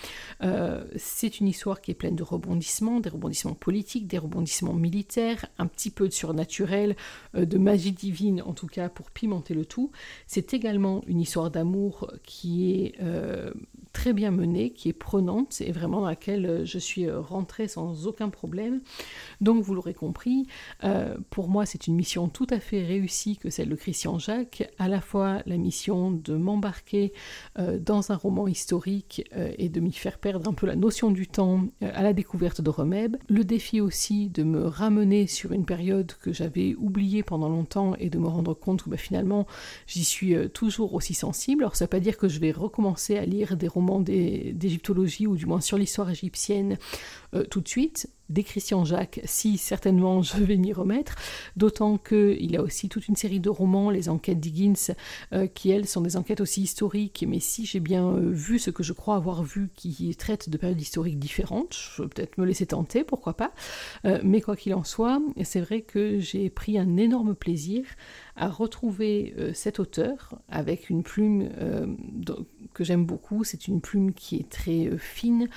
Euh, 0.42 0.84
c'est 0.96 1.40
une 1.40 1.48
histoire 1.48 1.80
qui 1.80 1.90
est 1.90 1.94
pleine 1.94 2.16
de 2.16 2.22
rebondissements, 2.22 3.00
des 3.00 3.10
rebondissements 3.10 3.54
politiques, 3.54 4.06
des 4.06 4.18
rebondissements 4.18 4.74
militaires, 4.74 5.46
un 5.58 5.66
petit 5.66 5.90
peu 5.90 6.08
de 6.08 6.12
surnaturel, 6.12 6.96
de 7.34 7.58
magie 7.58 7.92
divine 7.92 8.42
en 8.42 8.52
tout 8.52 8.66
cas 8.66 8.88
pour 8.88 9.10
pimenter 9.10 9.54
le 9.54 9.64
tout. 9.64 9.90
C'est 10.26 10.54
également 10.54 11.02
une 11.06 11.20
histoire 11.20 11.50
d'amour 11.50 11.91
qui 12.24 12.74
est 12.84 12.94
euh, 13.00 13.52
très 13.92 14.12
bien 14.12 14.30
menée, 14.30 14.70
qui 14.70 14.88
est 14.88 14.94
prenante 14.94 15.60
et 15.60 15.72
vraiment 15.72 16.00
dans 16.00 16.06
laquelle 16.06 16.46
euh, 16.46 16.64
je 16.64 16.78
suis 16.78 17.06
euh, 17.06 17.20
rentrée 17.20 17.68
sans 17.68 18.06
aucun 18.06 18.28
problème. 18.28 18.80
Donc 19.40 19.62
vous 19.62 19.74
l'aurez 19.74 19.94
compris, 19.94 20.46
pour 21.30 21.48
moi 21.48 21.66
c'est 21.66 21.86
une 21.86 21.94
mission 21.94 22.28
tout 22.28 22.46
à 22.50 22.60
fait 22.60 22.84
réussie 22.84 23.36
que 23.36 23.50
celle 23.50 23.68
de 23.68 23.74
Christian 23.74 24.18
Jacques, 24.18 24.68
à 24.78 24.88
la 24.88 25.00
fois 25.00 25.42
la 25.46 25.56
mission 25.56 26.10
de 26.10 26.36
m'embarquer 26.36 27.12
dans 27.58 28.12
un 28.12 28.16
roman 28.16 28.46
historique 28.46 29.24
et 29.34 29.68
de 29.68 29.80
m'y 29.80 29.92
faire 29.92 30.18
perdre 30.18 30.48
un 30.48 30.52
peu 30.52 30.66
la 30.66 30.76
notion 30.76 31.10
du 31.10 31.26
temps 31.26 31.66
à 31.80 32.02
la 32.02 32.12
découverte 32.12 32.60
de 32.60 32.70
Remèbe, 32.70 33.16
le 33.28 33.44
défi 33.44 33.80
aussi 33.80 34.28
de 34.28 34.42
me 34.42 34.66
ramener 34.66 35.26
sur 35.26 35.52
une 35.52 35.64
période 35.64 36.12
que 36.22 36.32
j'avais 36.32 36.74
oubliée 36.76 37.22
pendant 37.22 37.48
longtemps 37.48 37.94
et 37.96 38.10
de 38.10 38.18
me 38.18 38.28
rendre 38.28 38.54
compte 38.54 38.82
que 38.82 38.90
bah, 38.90 38.96
finalement 38.96 39.46
j'y 39.86 40.04
suis 40.04 40.34
toujours 40.50 40.94
aussi 40.94 41.14
sensible. 41.14 41.64
Alors 41.64 41.76
ça 41.76 41.88
pas 41.88 42.00
dire 42.00 42.16
que 42.16 42.28
je 42.28 42.38
vais 42.38 42.52
recommencer 42.52 43.18
à 43.18 43.26
lire 43.26 43.56
des 43.56 43.68
romans 43.68 43.81
d'égyptologie 44.00 45.26
ou 45.26 45.36
du 45.36 45.46
moins 45.46 45.60
sur 45.60 45.78
l'histoire 45.78 46.10
égyptienne 46.10 46.78
euh, 47.34 47.44
tout 47.44 47.60
de 47.60 47.68
suite, 47.68 48.08
des 48.32 48.42
Christian 48.44 48.84
Jacques, 48.84 49.20
si 49.24 49.58
certainement 49.58 50.22
je 50.22 50.42
vais 50.42 50.56
m'y 50.56 50.72
remettre, 50.72 51.16
d'autant 51.56 51.98
qu'il 51.98 52.56
a 52.56 52.62
aussi 52.62 52.88
toute 52.88 53.08
une 53.08 53.16
série 53.16 53.40
de 53.40 53.50
romans, 53.50 53.90
les 53.90 54.08
enquêtes 54.08 54.40
d'Higgins, 54.40 54.94
euh, 55.32 55.46
qui 55.46 55.70
elles 55.70 55.86
sont 55.86 56.00
des 56.00 56.16
enquêtes 56.16 56.40
aussi 56.40 56.62
historiques, 56.62 57.24
mais 57.28 57.40
si 57.40 57.66
j'ai 57.66 57.80
bien 57.80 58.06
euh, 58.06 58.30
vu 58.30 58.58
ce 58.58 58.70
que 58.70 58.82
je 58.82 58.92
crois 58.92 59.16
avoir 59.16 59.42
vu, 59.42 59.70
qui 59.76 60.14
traitent 60.16 60.48
de 60.48 60.56
périodes 60.56 60.80
historiques 60.80 61.18
différentes, 61.18 61.74
je 61.74 62.02
vais 62.02 62.08
peut-être 62.08 62.38
me 62.38 62.46
laisser 62.46 62.66
tenter, 62.66 63.04
pourquoi 63.04 63.34
pas, 63.34 63.52
mais 64.22 64.40
quoi 64.40 64.56
qu'il 64.56 64.74
en 64.74 64.84
soit, 64.84 65.20
c'est 65.42 65.60
vrai 65.60 65.82
que 65.82 66.18
j'ai 66.18 66.50
pris 66.50 66.78
un 66.78 66.96
énorme 66.96 67.34
plaisir 67.34 67.84
à 68.36 68.48
retrouver 68.48 69.34
cet 69.54 69.78
auteur 69.80 70.38
avec 70.48 70.90
une 70.90 71.02
plume 71.02 71.48
que 72.72 72.84
j'aime 72.84 73.04
beaucoup, 73.04 73.44
c'est 73.44 73.68
une 73.68 73.80
plume 73.80 74.12
qui 74.12 74.36
est 74.36 74.48
très 74.48 74.90
fine, 74.98 75.48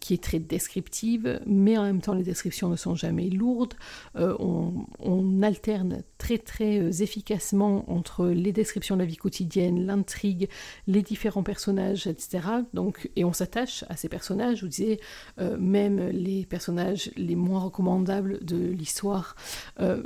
qui 0.00 0.14
est 0.14 0.22
très 0.22 0.38
descriptive, 0.38 1.40
mais 1.46 1.76
en 1.78 1.84
même 1.84 2.00
temps 2.00 2.14
les 2.14 2.22
descriptions 2.22 2.68
ne 2.68 2.76
sont 2.76 2.94
jamais 2.94 3.28
lourdes. 3.28 3.74
Euh, 4.16 4.36
on, 4.38 5.42
alterne 5.42 6.02
très 6.16 6.38
très 6.38 6.78
euh, 6.78 6.90
efficacement 6.90 7.84
entre 7.90 8.26
les 8.26 8.52
descriptions 8.52 8.96
de 8.96 9.00
la 9.00 9.06
vie 9.06 9.16
quotidienne, 9.16 9.84
l'intrigue, 9.84 10.48
les 10.86 11.02
différents 11.02 11.42
personnages, 11.42 12.06
etc. 12.06 12.40
Donc, 12.72 13.10
et 13.16 13.24
on 13.24 13.32
s'attache 13.32 13.84
à 13.88 13.96
ces 13.96 14.08
personnages. 14.08 14.58
Je 14.58 14.62
vous 14.62 14.68
disais, 14.68 15.00
euh, 15.38 15.58
même 15.58 16.08
les 16.08 16.46
personnages 16.46 17.10
les 17.16 17.34
moins 17.34 17.60
recommandables 17.60 18.44
de 18.44 18.56
l'histoire, 18.56 19.36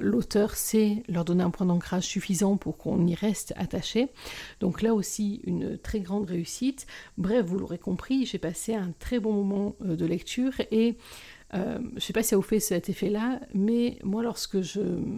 l'auteur 0.01 0.55
sait 0.57 1.03
leur 1.09 1.25
donner 1.25 1.43
un 1.43 1.51
point 1.51 1.67
d'ancrage 1.67 2.05
suffisant 2.05 2.57
pour 2.57 2.79
qu'on 2.79 3.07
y 3.07 3.15
reste 3.15 3.53
attaché. 3.57 4.09
Donc 4.61 4.83
là 4.83 4.95
aussi, 4.95 5.41
une 5.45 5.79
très 5.79 6.01
grande 6.01 6.29
réussite. 6.29 6.87
Bref, 7.17 7.47
vous 7.47 7.59
l'aurez 7.59 7.79
compris, 7.79 8.27
j'ai 8.27 8.39
passé 8.39 8.75
un 8.75 8.93
très 8.99 9.19
bon 9.19 9.33
moment 9.33 9.77
de 9.81 10.07
lecture 10.07 10.53
et 10.71 10.97
euh, 11.55 11.79
je 11.91 11.95
ne 11.95 12.01
sais 12.01 12.13
pas 12.13 12.23
si 12.23 12.31
ça 12.31 12.37
vous 12.37 12.43
fait 12.43 12.61
cet 12.61 12.89
effet-là, 12.89 13.41
mais 13.55 13.99
moi, 14.03 14.23
lorsque 14.23 14.59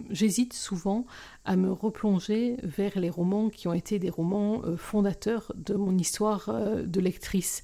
j'hésite 0.09 0.53
souvent 0.53 1.05
à 1.45 1.55
me 1.55 1.71
replonger 1.71 2.57
vers 2.63 2.97
les 2.97 3.09
romans 3.09 3.49
qui 3.49 3.67
ont 3.67 3.73
été 3.73 3.99
des 3.99 4.09
romans 4.09 4.61
euh, 4.63 4.77
fondateurs 4.77 5.51
de 5.55 5.75
mon 5.75 5.97
histoire 5.97 6.49
euh, 6.49 6.83
de 6.83 6.99
lectrice 6.99 7.63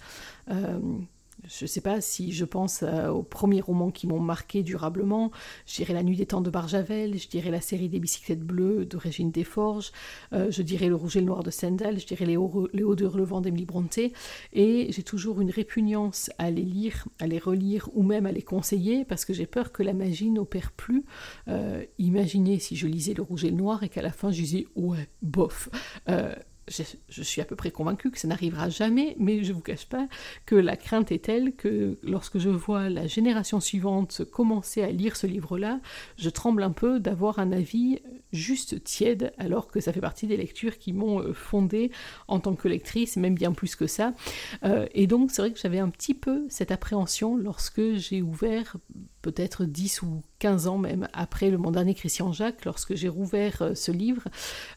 je 1.47 1.65
ne 1.65 1.67
sais 1.67 1.81
pas 1.81 2.01
si 2.01 2.31
je 2.31 2.45
pense 2.45 2.83
euh, 2.83 3.09
aux 3.09 3.23
premiers 3.23 3.61
romans 3.61 3.91
qui 3.91 4.07
m'ont 4.07 4.19
marqué 4.19 4.63
durablement. 4.63 5.31
Je 5.65 5.75
dirais 5.75 5.93
La 5.93 6.03
Nuit 6.03 6.17
des 6.17 6.25
Temps 6.25 6.41
de 6.41 6.49
Barjavel, 6.49 7.17
je 7.17 7.27
dirais 7.27 7.51
la 7.51 7.61
série 7.61 7.89
des 7.89 7.99
bicyclettes 7.99 8.43
bleues 8.43 8.85
de 8.85 8.97
Régine 8.97 9.31
Desforges, 9.31 9.91
euh, 10.33 10.51
je 10.51 10.61
dirais 10.61 10.87
Le 10.87 10.95
Rouge 10.95 11.17
et 11.17 11.19
le 11.21 11.25
Noir 11.25 11.43
de 11.43 11.51
Stendhal, 11.51 11.99
je 11.99 12.05
dirais 12.05 12.25
Les 12.25 12.37
Hauts, 12.37 12.67
de 12.73 13.05
Relevant 13.05 13.41
d'Emily 13.41 13.65
Brontë. 13.65 14.13
Et 14.53 14.87
j'ai 14.91 15.03
toujours 15.03 15.41
une 15.41 15.51
répugnance 15.51 16.29
à 16.37 16.51
les 16.51 16.63
lire, 16.63 17.07
à 17.19 17.27
les 17.27 17.39
relire 17.39 17.89
ou 17.93 18.03
même 18.03 18.25
à 18.25 18.31
les 18.31 18.41
conseiller 18.41 19.05
parce 19.05 19.25
que 19.25 19.33
j'ai 19.33 19.45
peur 19.45 19.71
que 19.71 19.83
la 19.83 19.93
magie 19.93 20.29
n'opère 20.29 20.71
plus. 20.71 21.05
Euh, 21.47 21.83
imaginez 21.97 22.59
si 22.59 22.75
je 22.75 22.87
lisais 22.87 23.13
Le 23.13 23.23
Rouge 23.23 23.45
et 23.45 23.49
le 23.49 23.57
Noir 23.57 23.83
et 23.83 23.89
qu'à 23.89 24.01
la 24.01 24.11
fin 24.11 24.31
je 24.31 24.41
disais 24.41 24.67
ouais, 24.75 25.07
bof 25.21 25.69
je, 26.67 27.23
suis 27.23 27.41
à 27.41 27.45
peu 27.45 27.55
près 27.55 27.71
convaincue 27.71 28.11
que 28.11 28.19
ça 28.19 28.27
n'arrivera 28.27 28.69
jamais, 28.69 29.15
mais 29.19 29.43
je 29.43 29.49
ne 29.49 29.55
vous 29.55 29.61
cache 29.61 29.87
pas 29.87 30.07
que 30.45 30.55
la 30.55 30.75
crainte 30.75 31.11
est 31.11 31.23
telle 31.23 31.53
que 31.53 31.97
lorsque 32.03 32.37
je 32.39 32.49
vois 32.49 32.89
la 32.89 33.07
génération 33.07 33.59
suivante 33.59 34.23
commencer 34.31 34.81
à 34.83 34.91
lire 34.91 35.15
ce 35.15 35.27
livre-là, 35.27 35.79
je 36.17 36.29
tremble 36.29 36.63
un 36.63 36.71
peu 36.71 36.99
d'avoir 36.99 37.39
un 37.39 37.51
avis 37.51 37.99
juste 38.33 38.83
tiède, 38.83 39.33
alors 39.37 39.67
que 39.67 39.79
ça 39.79 39.93
fait 39.93 40.01
partie 40.01 40.27
des 40.27 40.37
lectures 40.37 40.77
qui 40.77 40.93
m'ont 40.93 41.21
euh, 41.21 41.33
fondée 41.33 41.91
en 42.27 42.39
tant 42.39 42.55
que 42.55 42.67
lectrice, 42.67 43.15
même 43.15 43.35
bien 43.35 43.53
plus 43.53 43.75
que 43.75 43.87
ça. 43.87 44.13
Euh, 44.63 44.87
et 44.93 45.07
donc 45.07 45.31
c'est 45.31 45.41
vrai 45.41 45.51
que 45.51 45.59
j'avais 45.59 45.79
un 45.79 45.89
petit 45.89 46.13
peu 46.13 46.45
cette 46.49 46.71
appréhension 46.71 47.37
lorsque 47.37 47.95
j'ai 47.95 48.21
ouvert 48.21 48.75
peut-être 49.27 49.65
10 49.65 50.03
ou 50.03 50.21
15 50.39 50.67
ans 50.67 50.77
même 50.77 51.09
après 51.11 51.49
le, 51.49 51.57
mon 51.57 51.71
dernier 51.71 51.93
Christian 51.95 52.31
Jacques, 52.31 52.63
lorsque 52.63 52.95
j'ai 52.95 53.09
rouvert 53.09 53.61
euh, 53.61 53.75
ce 53.75 53.91
livre, 53.91 54.23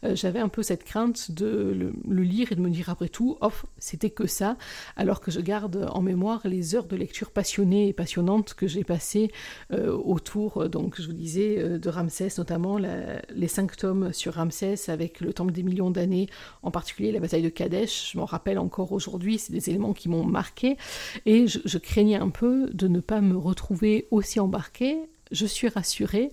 euh, 0.02 0.16
j'avais 0.16 0.40
un 0.40 0.48
peu 0.48 0.64
cette 0.64 0.82
crainte 0.82 1.30
de 1.30 1.92
le, 2.08 2.22
lire 2.22 2.50
et 2.50 2.56
de 2.56 2.60
me 2.60 2.68
dire 2.68 2.88
après 2.90 3.08
tout, 3.08 3.36
off, 3.40 3.64
c'était 3.78 4.10
que 4.10 4.26
ça, 4.26 4.56
alors 4.96 5.20
que 5.20 5.30
je 5.30 5.40
garde 5.40 5.88
en 5.92 6.02
mémoire 6.02 6.40
les 6.44 6.74
heures 6.74 6.86
de 6.86 6.96
lecture 6.96 7.30
passionnées 7.30 7.86
et 7.86 7.92
passionnantes 7.92 8.54
que 8.54 8.66
j'ai 8.66 8.82
passées 8.82 9.30
euh, 9.72 9.96
autour, 9.96 10.68
donc 10.68 11.00
je 11.00 11.06
vous 11.06 11.12
disais, 11.12 11.78
de 11.78 11.88
Ramsès, 11.88 12.30
notamment 12.38 12.76
les 12.78 13.48
cinq 13.48 13.76
tomes 13.76 14.12
sur 14.12 14.34
Ramsès 14.34 14.74
avec 14.88 15.20
le 15.20 15.32
temple 15.32 15.52
des 15.52 15.62
millions 15.62 15.92
d'années, 15.92 16.28
en 16.64 16.72
particulier 16.72 17.12
la 17.12 17.20
bataille 17.20 17.42
de 17.42 17.48
Kadesh, 17.48 18.10
je 18.12 18.18
m'en 18.18 18.24
rappelle 18.24 18.58
encore 18.58 18.90
aujourd'hui, 18.90 19.38
c'est 19.38 19.52
des 19.52 19.70
éléments 19.70 19.92
qui 19.92 20.08
m'ont 20.08 20.24
marqué, 20.24 20.76
et 21.24 21.46
je, 21.46 21.60
je 21.64 21.78
craignais 21.78 22.16
un 22.16 22.30
peu 22.30 22.68
de 22.72 22.88
ne 22.88 22.98
pas 22.98 23.20
me 23.20 23.36
retrouver 23.36 24.08
aussi 24.10 24.39
embarqué, 24.40 24.98
je 25.30 25.46
suis 25.46 25.68
rassurée. 25.68 26.30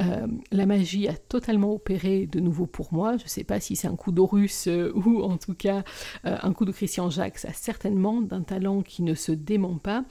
Euh, 0.00 0.26
la 0.50 0.66
magie 0.66 1.08
a 1.08 1.14
totalement 1.14 1.72
opéré 1.72 2.26
de 2.26 2.40
nouveau 2.40 2.66
pour 2.66 2.92
moi. 2.92 3.16
Je 3.16 3.24
ne 3.24 3.28
sais 3.28 3.44
pas 3.44 3.60
si 3.60 3.76
c'est 3.76 3.88
un 3.88 3.96
coup 3.96 4.12
d'Horus 4.12 4.66
euh, 4.66 4.92
ou 4.94 5.22
en 5.22 5.36
tout 5.36 5.54
cas 5.54 5.84
euh, 6.24 6.36
un 6.42 6.52
coup 6.52 6.64
de 6.64 6.72
Christian 6.72 7.10
Jacques. 7.10 7.38
Ça 7.38 7.52
certainement 7.52 8.20
d'un 8.20 8.42
talent 8.42 8.82
qui 8.82 9.02
ne 9.02 9.14
se 9.14 9.32
dément 9.32 9.78
pas 9.78 10.04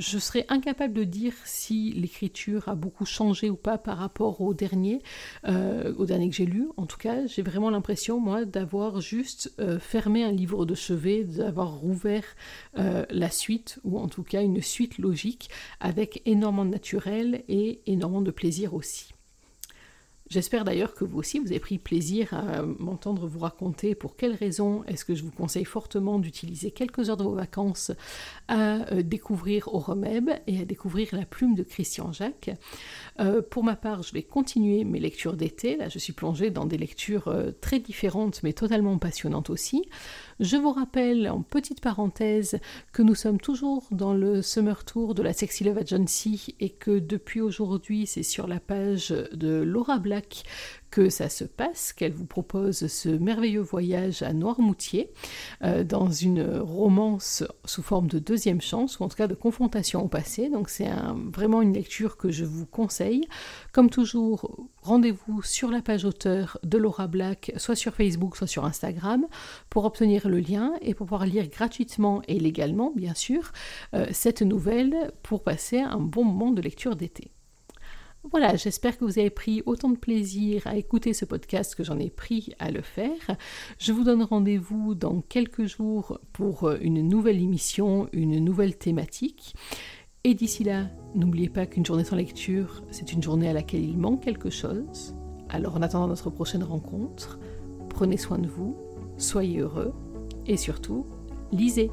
je 0.00 0.18
serais 0.18 0.46
incapable 0.48 0.94
de 0.94 1.04
dire 1.04 1.34
si 1.44 1.92
l'écriture 1.92 2.68
a 2.68 2.74
beaucoup 2.74 3.04
changé 3.04 3.50
ou 3.50 3.56
pas 3.56 3.76
par 3.76 3.98
rapport 3.98 4.40
au 4.40 4.54
dernier, 4.54 5.02
euh, 5.46 5.94
au 5.96 6.06
dernier 6.06 6.30
que 6.30 6.34
j'ai 6.34 6.46
lu. 6.46 6.68
En 6.78 6.86
tout 6.86 6.96
cas, 6.96 7.26
j'ai 7.26 7.42
vraiment 7.42 7.68
l'impression, 7.68 8.18
moi, 8.18 8.46
d'avoir 8.46 9.02
juste 9.02 9.52
euh, 9.60 9.78
fermé 9.78 10.24
un 10.24 10.32
livre 10.32 10.64
de 10.64 10.74
chevet, 10.74 11.24
d'avoir 11.24 11.74
rouvert 11.74 12.24
euh, 12.78 13.04
la 13.10 13.30
suite, 13.30 13.78
ou 13.84 13.98
en 13.98 14.08
tout 14.08 14.22
cas 14.22 14.42
une 14.42 14.62
suite 14.62 14.96
logique, 14.96 15.50
avec 15.80 16.22
énormément 16.24 16.64
de 16.64 16.70
naturel 16.70 17.44
et 17.48 17.82
énormément 17.86 18.22
de 18.22 18.30
plaisir 18.30 18.72
aussi. 18.72 19.12
J'espère 20.30 20.64
d'ailleurs 20.64 20.94
que 20.94 21.04
vous 21.04 21.18
aussi, 21.18 21.40
vous 21.40 21.48
avez 21.48 21.58
pris 21.58 21.78
plaisir 21.78 22.32
à 22.34 22.62
m'entendre 22.62 23.26
vous 23.26 23.40
raconter 23.40 23.96
pour 23.96 24.14
quelles 24.14 24.36
raisons 24.36 24.84
est-ce 24.84 25.04
que 25.04 25.16
je 25.16 25.24
vous 25.24 25.32
conseille 25.32 25.64
fortement 25.64 26.20
d'utiliser 26.20 26.70
quelques 26.70 27.10
heures 27.10 27.16
de 27.16 27.24
vos 27.24 27.34
vacances 27.34 27.90
à 28.46 28.92
euh, 28.92 29.02
découvrir 29.02 29.74
au 29.74 29.80
et 30.46 30.60
à 30.60 30.64
découvrir 30.64 31.08
la 31.10 31.24
plume 31.24 31.56
de 31.56 31.64
Christian 31.64 32.12
Jacques. 32.12 32.52
Euh, 33.18 33.42
pour 33.42 33.64
ma 33.64 33.74
part, 33.74 34.04
je 34.04 34.12
vais 34.12 34.22
continuer 34.22 34.84
mes 34.84 35.00
lectures 35.00 35.36
d'été. 35.36 35.76
Là, 35.76 35.88
je 35.88 35.98
suis 35.98 36.12
plongée 36.12 36.50
dans 36.50 36.64
des 36.64 36.78
lectures 36.78 37.26
euh, 37.26 37.50
très 37.60 37.80
différentes 37.80 38.44
mais 38.44 38.52
totalement 38.52 38.96
passionnantes 38.98 39.50
aussi. 39.50 39.82
Je 40.40 40.56
vous 40.56 40.72
rappelle 40.72 41.28
en 41.28 41.42
petite 41.42 41.82
parenthèse 41.82 42.60
que 42.92 43.02
nous 43.02 43.14
sommes 43.14 43.38
toujours 43.38 43.86
dans 43.90 44.14
le 44.14 44.40
Summer 44.40 44.86
Tour 44.86 45.14
de 45.14 45.22
la 45.22 45.34
Sexy 45.34 45.64
Love 45.64 45.76
Agency 45.76 46.54
et 46.60 46.70
que 46.70 46.98
depuis 46.98 47.42
aujourd'hui 47.42 48.06
c'est 48.06 48.22
sur 48.22 48.46
la 48.46 48.58
page 48.58 49.10
de 49.10 49.60
Laura 49.60 49.98
Black 49.98 50.44
que 50.90 51.08
ça 51.08 51.28
se 51.28 51.44
passe, 51.44 51.92
qu'elle 51.92 52.12
vous 52.12 52.26
propose 52.26 52.86
ce 52.86 53.08
merveilleux 53.08 53.60
voyage 53.60 54.22
à 54.22 54.32
Noirmoutier 54.32 55.10
euh, 55.62 55.84
dans 55.84 56.10
une 56.10 56.58
romance 56.58 57.44
sous 57.64 57.82
forme 57.82 58.08
de 58.08 58.18
deuxième 58.18 58.60
chance 58.60 58.98
ou 58.98 59.04
en 59.04 59.08
tout 59.08 59.16
cas 59.16 59.28
de 59.28 59.34
confrontation 59.34 60.02
au 60.04 60.08
passé. 60.08 60.48
Donc 60.48 60.68
c'est 60.68 60.90
vraiment 61.32 61.62
une 61.62 61.74
lecture 61.74 62.16
que 62.16 62.30
je 62.30 62.44
vous 62.44 62.66
conseille. 62.66 63.26
Comme 63.72 63.90
toujours, 63.90 64.68
rendez-vous 64.82 65.42
sur 65.42 65.70
la 65.70 65.82
page 65.82 66.04
auteur 66.04 66.58
de 66.62 66.78
Laura 66.78 67.06
Black, 67.06 67.52
soit 67.56 67.76
sur 67.76 67.94
Facebook, 67.94 68.36
soit 68.36 68.46
sur 68.46 68.64
Instagram, 68.64 69.26
pour 69.68 69.84
obtenir 69.84 70.28
le 70.28 70.40
lien 70.40 70.72
et 70.80 70.94
pour 70.94 71.06
pouvoir 71.06 71.26
lire 71.26 71.48
gratuitement 71.48 72.22
et 72.28 72.38
légalement, 72.38 72.92
bien 72.94 73.14
sûr, 73.14 73.52
euh, 73.94 74.06
cette 74.12 74.42
nouvelle 74.42 75.12
pour 75.22 75.42
passer 75.42 75.78
un 75.78 75.98
bon 75.98 76.24
moment 76.24 76.50
de 76.50 76.60
lecture 76.60 76.96
d'été. 76.96 77.30
Voilà, 78.24 78.54
j'espère 78.54 78.98
que 78.98 79.04
vous 79.04 79.18
avez 79.18 79.30
pris 79.30 79.62
autant 79.64 79.88
de 79.88 79.96
plaisir 79.96 80.66
à 80.66 80.76
écouter 80.76 81.14
ce 81.14 81.24
podcast 81.24 81.74
que 81.74 81.84
j'en 81.84 81.98
ai 81.98 82.10
pris 82.10 82.52
à 82.58 82.70
le 82.70 82.82
faire. 82.82 83.16
Je 83.78 83.92
vous 83.92 84.04
donne 84.04 84.22
rendez-vous 84.22 84.94
dans 84.94 85.22
quelques 85.22 85.64
jours 85.64 86.20
pour 86.32 86.64
euh, 86.64 86.76
une 86.82 87.06
nouvelle 87.08 87.40
émission, 87.40 88.08
une 88.12 88.38
nouvelle 88.38 88.76
thématique. 88.76 89.54
Et 90.22 90.34
d'ici 90.34 90.64
là, 90.64 90.88
n'oubliez 91.14 91.48
pas 91.48 91.64
qu'une 91.64 91.86
journée 91.86 92.04
sans 92.04 92.16
lecture, 92.16 92.82
c'est 92.90 93.12
une 93.12 93.22
journée 93.22 93.48
à 93.48 93.54
laquelle 93.54 93.82
il 93.82 93.96
manque 93.96 94.22
quelque 94.22 94.50
chose. 94.50 95.14
Alors 95.48 95.76
en 95.76 95.82
attendant 95.82 96.08
notre 96.08 96.28
prochaine 96.28 96.62
rencontre, 96.62 97.38
prenez 97.88 98.18
soin 98.18 98.38
de 98.38 98.48
vous, 98.48 98.76
soyez 99.16 99.60
heureux 99.60 99.94
et 100.46 100.58
surtout, 100.58 101.06
lisez. 101.52 101.90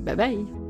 Bye 0.00 0.14
bye 0.14 0.67